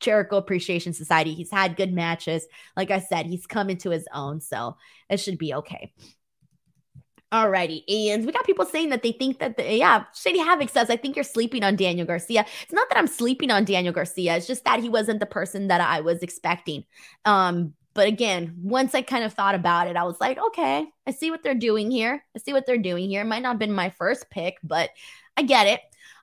[0.00, 1.32] Jericho Appreciation Society.
[1.32, 2.44] He's had good matches.
[2.76, 4.40] Like I said, he's come into his own.
[4.40, 4.76] So
[5.08, 5.92] it should be okay.
[7.32, 10.90] Alrighty, and we got people saying that they think that the, yeah, Shady Havoc says,
[10.90, 12.44] I think you're sleeping on Daniel Garcia.
[12.62, 15.68] It's not that I'm sleeping on Daniel Garcia, it's just that he wasn't the person
[15.68, 16.84] that I was expecting.
[17.24, 21.10] Um, but again, once I kind of thought about it, I was like, okay, I
[21.10, 22.24] see what they're doing here.
[22.34, 23.22] I see what they're doing here.
[23.22, 24.90] It might not have been my first pick, but
[25.36, 25.80] I get it.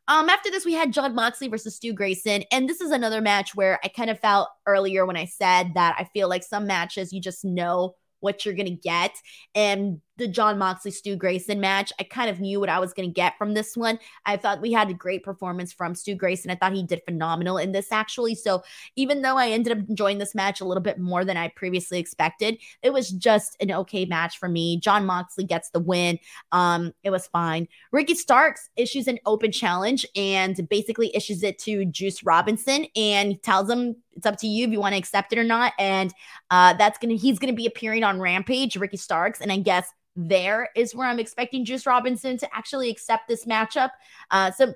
[0.07, 2.43] Um, after this, we had Jon Moxley versus Stu Grayson.
[2.51, 5.95] And this is another match where I kind of felt earlier when I said that
[5.99, 9.11] I feel like some matches you just know what you're going to get.
[9.53, 11.91] And the Jon Moxley Stu Grayson match.
[11.99, 13.97] I kind of knew what I was going to get from this one.
[14.26, 16.51] I thought we had a great performance from Stu Grayson.
[16.51, 18.36] I thought he did phenomenal in this actually.
[18.36, 18.63] So
[18.95, 21.99] even though I ended up enjoying this match a little bit more than I previously
[21.99, 24.80] expected, it was just an okay match for me.
[24.80, 26.20] Jon Moxley gets the win.
[26.51, 27.67] Um, it was fine.
[27.91, 33.70] Ricky Starks issues an open challenge and basically issues it to Juice Robinson and tells
[33.70, 35.74] him it's up to you if you want to accept it or not.
[35.80, 36.13] And
[36.51, 40.70] uh, that's gonna he's gonna be appearing on Rampage, Ricky Starks, and I guess there
[40.76, 43.91] is where I'm expecting Juice Robinson to actually accept this matchup.
[44.32, 44.74] Uh, so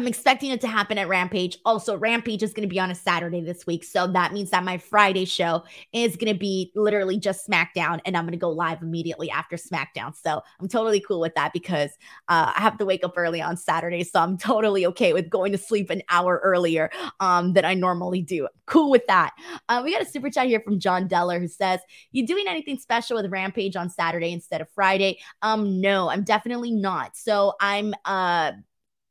[0.00, 1.58] I'm expecting it to happen at Rampage.
[1.66, 3.84] Also, Rampage is going to be on a Saturday this week.
[3.84, 8.16] So that means that my Friday show is going to be literally just SmackDown, and
[8.16, 10.16] I'm going to go live immediately after SmackDown.
[10.16, 11.90] So I'm totally cool with that because
[12.28, 14.02] uh, I have to wake up early on Saturday.
[14.04, 16.90] So I'm totally okay with going to sleep an hour earlier
[17.20, 18.48] um, than I normally do.
[18.64, 19.34] Cool with that.
[19.68, 21.78] Uh, we got a super chat here from John Deller who says,
[22.10, 25.18] You doing anything special with Rampage on Saturday instead of Friday?
[25.42, 27.18] Um, no, I'm definitely not.
[27.18, 28.52] So I'm uh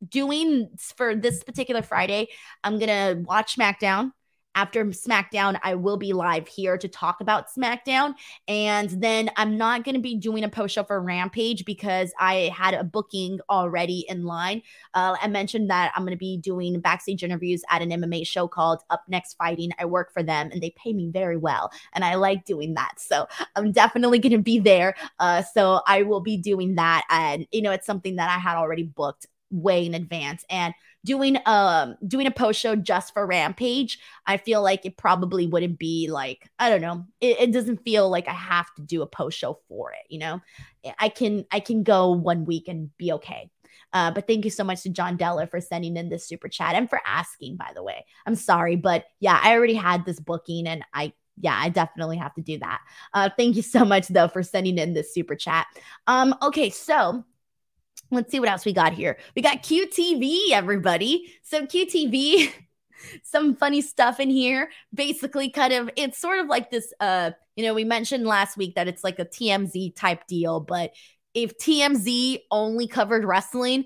[0.07, 2.29] doing for this particular Friday,
[2.63, 4.11] I'm going to watch SmackDown.
[4.55, 8.15] After SmackDown, I will be live here to talk about SmackDown.
[8.47, 12.51] And then I'm not going to be doing a post show for Rampage because I
[12.53, 14.63] had a booking already in line.
[14.95, 18.47] Uh, I mentioned that I'm going to be doing backstage interviews at an MMA show
[18.47, 19.69] called Up Next Fighting.
[19.79, 21.71] I work for them and they pay me very well.
[21.93, 22.99] And I like doing that.
[22.99, 24.95] So I'm definitely going to be there.
[25.19, 27.05] Uh, so I will be doing that.
[27.09, 30.73] And, you know, it's something that I had already booked way in advance and
[31.05, 35.79] doing um doing a post show just for rampage i feel like it probably wouldn't
[35.79, 39.07] be like i don't know it, it, doesn't feel like i have to do a
[39.07, 40.41] post show for it you know
[40.99, 43.49] i can i can go one week and be okay
[43.93, 46.75] uh, but thank you so much to John Deller for sending in this super chat
[46.75, 48.05] and for asking, by the way.
[48.25, 52.33] I'm sorry, but yeah, I already had this booking and I yeah, I definitely have
[52.35, 52.81] to do that.
[53.13, 55.67] Uh, thank you so much though for sending in this super chat.
[56.05, 57.23] Um, okay, so
[58.11, 59.17] Let's see what else we got here.
[59.35, 61.33] We got QTV, everybody.
[61.43, 62.51] So, QTV,
[63.23, 64.69] some funny stuff in here.
[64.93, 66.91] Basically, kind of, it's sort of like this.
[66.99, 70.91] Uh, you know, we mentioned last week that it's like a TMZ type deal, but
[71.33, 73.85] if TMZ only covered wrestling,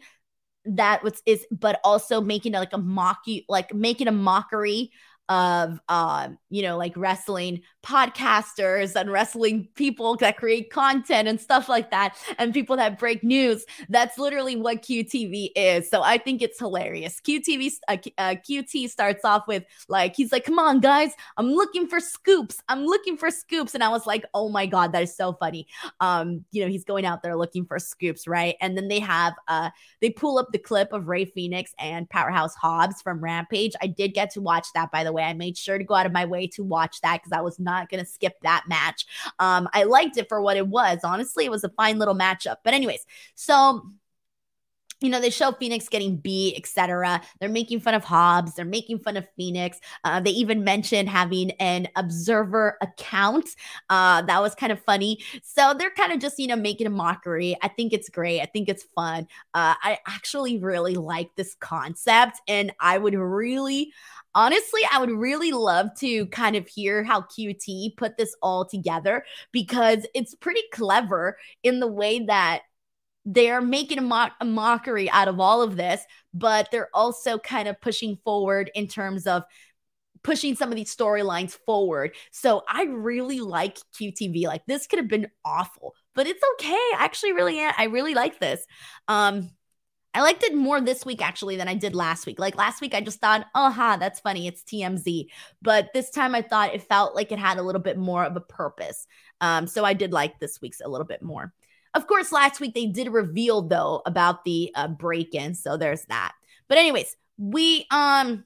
[0.66, 4.91] that was is, but also making like a mocky like making a mockery
[5.30, 11.70] of um, you know, like wrestling podcasters and wrestling people that create content and stuff
[11.70, 13.66] like that, and people that break news.
[13.90, 15.90] That's literally what QTV is.
[15.90, 17.20] So I think it's hilarious.
[17.22, 21.88] QTV, uh, uh, QT starts off with like, he's like, "Come on, guys, I'm looking
[21.88, 22.62] for scoops.
[22.70, 25.68] I'm looking for scoops," and I was like, "Oh my god, that is so funny."
[26.00, 28.56] Um, you know, he's going out there looking for scoops, right?
[28.62, 29.70] And then they have uh,
[30.02, 33.74] they pull up the clip of Rey Phoenix and Powerhouse Hobbs from Rampage.
[33.82, 35.24] I did get to watch that, by the way.
[35.24, 37.60] I made sure to go out of my way to watch that because I was
[37.60, 39.06] not going to skip that match.
[39.40, 41.00] Um, I liked it for what it was.
[41.04, 42.58] Honestly, it was a fine little matchup.
[42.64, 43.06] But, anyways,
[43.36, 43.84] so
[45.04, 47.22] you know, they show Phoenix getting beat, etc.
[47.39, 48.56] They're making fun of Hobbs.
[48.56, 49.80] They're making fun of Phoenix.
[50.06, 53.49] Uh, they even mentioned having an observer account.
[53.89, 55.20] Uh, that was kind of funny.
[55.43, 57.58] So they're kind of just, you know, making a mockery.
[57.62, 58.39] I think it's great.
[58.39, 59.28] I think it's fun.
[59.54, 63.91] Uh, I actually really like this concept, and I would really,
[64.34, 69.26] honestly, I would really love to kind of hear how QT put this all together
[69.51, 72.62] because it's pretty clever in the way that
[73.26, 76.02] they're making a, mock- a mockery out of all of this,
[76.34, 79.44] but they're also kind of pushing forward in terms of
[80.24, 82.16] pushing some of these storylines forward.
[82.32, 84.48] So I really like QTV.
[84.48, 86.72] Like this could have been awful, but it's okay.
[86.72, 88.66] I actually really I really like this.
[89.08, 89.50] Um
[90.16, 92.38] I liked it more this week actually than I did last week.
[92.38, 94.46] Like last week, I just thought, oh, ha, that's funny.
[94.46, 95.26] It's TMZ.
[95.62, 98.36] But this time I thought it felt like it had a little bit more of
[98.36, 99.08] a purpose.
[99.42, 101.52] Um, so I did like this week's a little bit more.
[101.96, 105.54] Of course, last week they did reveal though about the uh, break in.
[105.56, 106.34] So there's that.
[106.68, 108.46] But, anyways, we, um,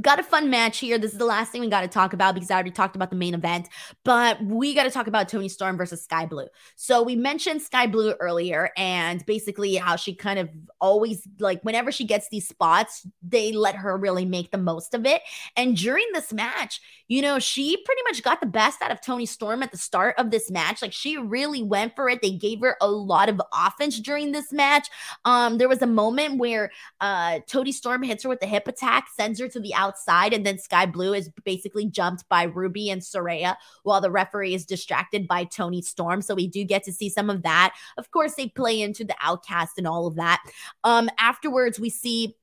[0.00, 0.98] Got a fun match here.
[0.98, 3.10] This is the last thing we got to talk about because I already talked about
[3.10, 3.68] the main event,
[4.04, 6.48] but we got to talk about Toni Storm versus Skye Blue.
[6.74, 11.92] So we mentioned Skye Blue earlier and basically how she kind of always like whenever
[11.92, 15.22] she gets these spots, they let her really make the most of it.
[15.56, 19.26] And during this match, you know, she pretty much got the best out of Toni
[19.26, 20.82] Storm at the start of this match.
[20.82, 22.20] Like she really went for it.
[22.22, 24.88] They gave her a lot of offense during this match.
[25.24, 29.06] Um, there was a moment where uh Toni Storm hits her with the hip attack,
[29.14, 29.85] sends her to the outside,
[30.32, 34.66] and then Skye Blue is basically jumped by Ruby and Saraya while the referee is
[34.66, 36.22] distracted by Toni Storm.
[36.22, 37.74] So we do get to see some of that.
[37.98, 40.42] Of course, they play into the outcast and all of that.
[40.84, 42.36] Um, afterwards, we see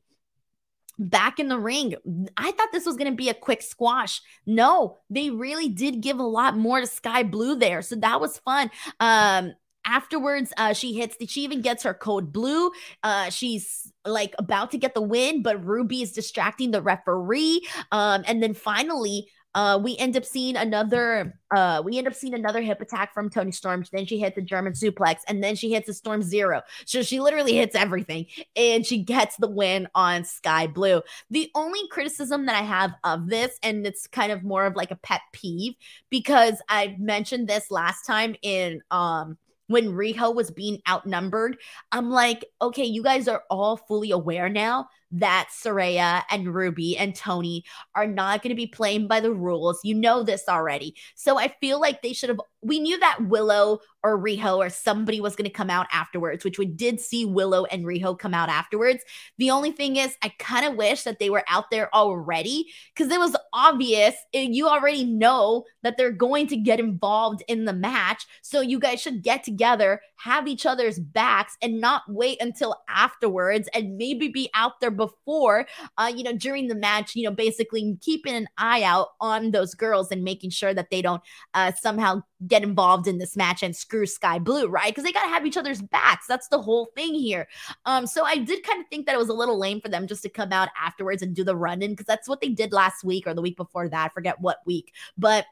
[0.99, 1.95] back in the ring.
[2.37, 4.21] I thought this was going to be a quick squash.
[4.45, 7.81] No, they really did give a lot more to Skye Blue there.
[7.81, 8.69] So that was fun.
[8.99, 9.53] Um
[9.85, 12.71] afterwards uh she hits she even gets her code blue
[13.03, 17.61] uh she's like about to get the win but ruby is distracting the referee
[17.91, 22.33] um and then finally uh, we end up seeing another uh, we end up seeing
[22.33, 23.85] another hip attack from Toni Storm.
[23.91, 26.63] Then she hits a German suplex, and then she hits a Storm Zero.
[26.85, 28.25] So she literally hits everything,
[28.55, 31.03] and she gets the win on Skye Blue.
[31.29, 34.89] The only criticism that I have of this, and it's kind of more of like
[34.89, 35.75] a pet peeve,
[36.09, 39.37] because I mentioned this last time in um
[39.73, 41.57] when Riho was being outnumbered.
[41.91, 47.15] I'm like, okay, you guys are all fully aware now that Saraya and Ruby and
[47.15, 47.63] Toni
[47.95, 49.79] are not going to be playing by the rules.
[49.83, 50.95] You know this already.
[51.15, 52.41] So I feel like they should have.
[52.61, 56.57] We knew that Willow or Riho or somebody was going to come out afterwards, which
[56.57, 59.03] we did see Willow and Riho come out afterwards.
[59.37, 63.11] The only thing is, I kind of wish that they were out there already because
[63.11, 64.15] it was obvious.
[64.33, 68.25] Eh, you already know that they're going to get involved in the match.
[68.41, 73.69] So you guys should get together, have each other's backs, and not wait until afterwards
[73.73, 77.97] and maybe be out there before, uh, you know, during the match, you know, basically
[78.01, 81.21] keeping an eye out on those girls and making sure that they don't
[81.53, 84.91] uh, somehow get involved in this match and screw Skye Blue, right?
[84.91, 86.25] Because they got to have each other's backs.
[86.27, 87.47] That's the whole thing here.
[87.85, 90.07] Um, so I did kind of think that it was a little lame for them
[90.07, 92.73] just to come out afterwards and do the run in because that's what they did
[92.73, 94.11] last week or the week before that.
[94.11, 95.45] I forget what week, but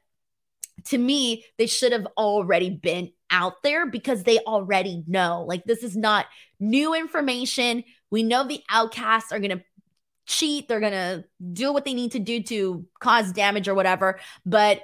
[0.85, 5.45] to me, they should have already been out there because they already know.
[5.47, 6.25] Like, this is not
[6.59, 7.83] new information.
[8.11, 9.63] We know the outcasts are going to
[10.27, 14.19] cheat, they're going to do what they need to do to cause damage or whatever.
[14.45, 14.81] But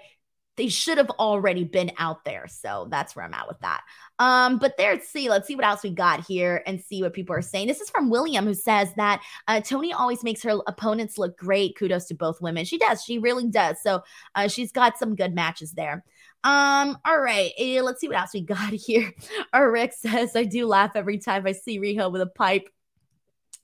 [0.57, 2.47] they should have already been out there.
[2.47, 3.83] So that's where I'm at with that.
[4.17, 7.13] Um, but there, let's see, let's see what else we got here and see what
[7.13, 7.67] people are saying.
[7.67, 11.77] This is from William, who says that uh, Toni always makes her opponents look great.
[11.77, 12.65] Kudos to both women.
[12.65, 13.77] She does, she really does.
[13.83, 14.01] So
[14.33, 16.03] uh, she's got some good matches there.
[16.43, 19.13] Um, all right, eh, let's see what else we got here.
[19.53, 22.67] Our Rick says, I do laugh every time I see Riho with a pipe.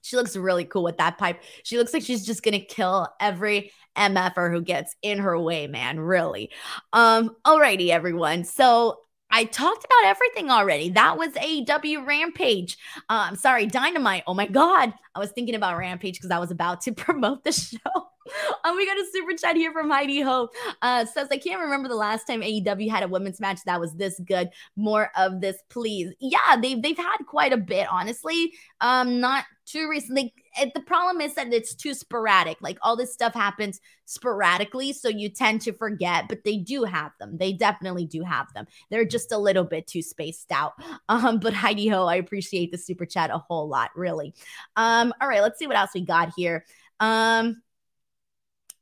[0.04, 1.42] She looks really cool with that pipe.
[1.64, 6.00] She looks like she's just gonna kill every MFer who gets in her way, man.
[6.00, 6.52] Really.
[6.94, 8.44] Um, alrighty, everyone.
[8.44, 9.00] So
[9.32, 10.90] I talked about everything already.
[10.90, 12.78] That was AEW Rampage.
[13.10, 14.24] Um, sorry, Dynamite.
[14.28, 14.94] Oh my God.
[15.16, 18.13] I was thinking about Rampage because I was about to promote the show.
[18.64, 20.50] Um, we got a super chat here from Heidi Ho.
[20.82, 23.94] Uh, says, I can't remember the last time AEW had a women's match that was
[23.94, 24.50] this good.
[24.76, 26.14] More of this, please.
[26.20, 28.54] Yeah, they've they've had quite a bit, honestly.
[28.82, 30.34] Um, not too recently.
[30.60, 32.58] It, the problem is that it's too sporadic.
[32.62, 36.26] Like all this stuff happens sporadically, so you tend to forget.
[36.28, 37.38] But they do have them.
[37.38, 38.66] They definitely do have them.
[38.90, 40.74] They're just a little bit too spaced out.
[41.10, 44.34] Um, but Heidi Ho, I appreciate the super chat a whole lot, really.
[44.76, 46.66] Um, all right, let's see what else we got here.
[47.00, 47.62] Um,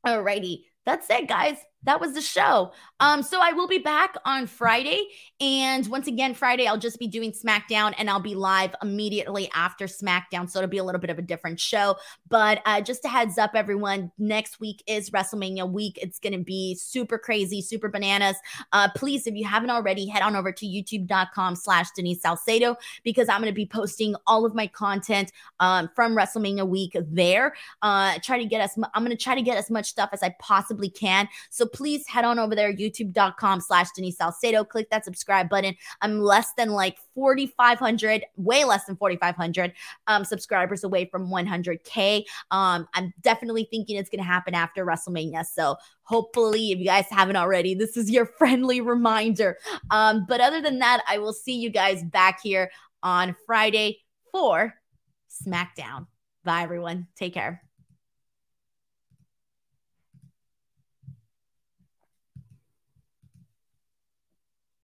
[0.06, 2.72] Alrighty, that's it, guys that was the show.
[3.00, 5.08] Um, so I will be back on Friday.
[5.40, 9.86] And once again, Friday, I'll just be doing SmackDown and I'll be live immediately after
[9.86, 10.48] SmackDown.
[10.48, 11.96] So it'll be a little bit of a different show.
[12.28, 15.98] But uh, just a heads up, everyone, next week is WrestleMania week.
[16.00, 18.36] It's going to be super crazy, super bananas.
[18.72, 23.28] Uh, please, if you haven't already, head on over to youtube.com slash Denise Salcedo because
[23.28, 27.54] I'm going to be posting all of my content um, from WrestleMania week there.
[27.82, 30.22] Uh, try to get us, I'm going to try to get as much stuff as
[30.22, 31.28] I possibly can.
[31.50, 34.64] So please head on over there, youtube.com slash Denise Salcedo.
[34.64, 35.74] Click that subscribe button.
[36.00, 39.72] I'm less than like 4,500, way less than 4,500
[40.06, 42.24] um, subscribers away from 100K.
[42.50, 45.44] Um, I'm definitely thinking it's going to happen after WrestleMania.
[45.46, 49.58] So hopefully, if you guys haven't already, this is your friendly reminder.
[49.90, 52.70] Um, but other than that, I will see you guys back here
[53.02, 54.00] on Friday
[54.30, 54.74] for
[55.30, 56.06] SmackDown.
[56.44, 57.06] Bye, everyone.
[57.16, 57.62] Take care.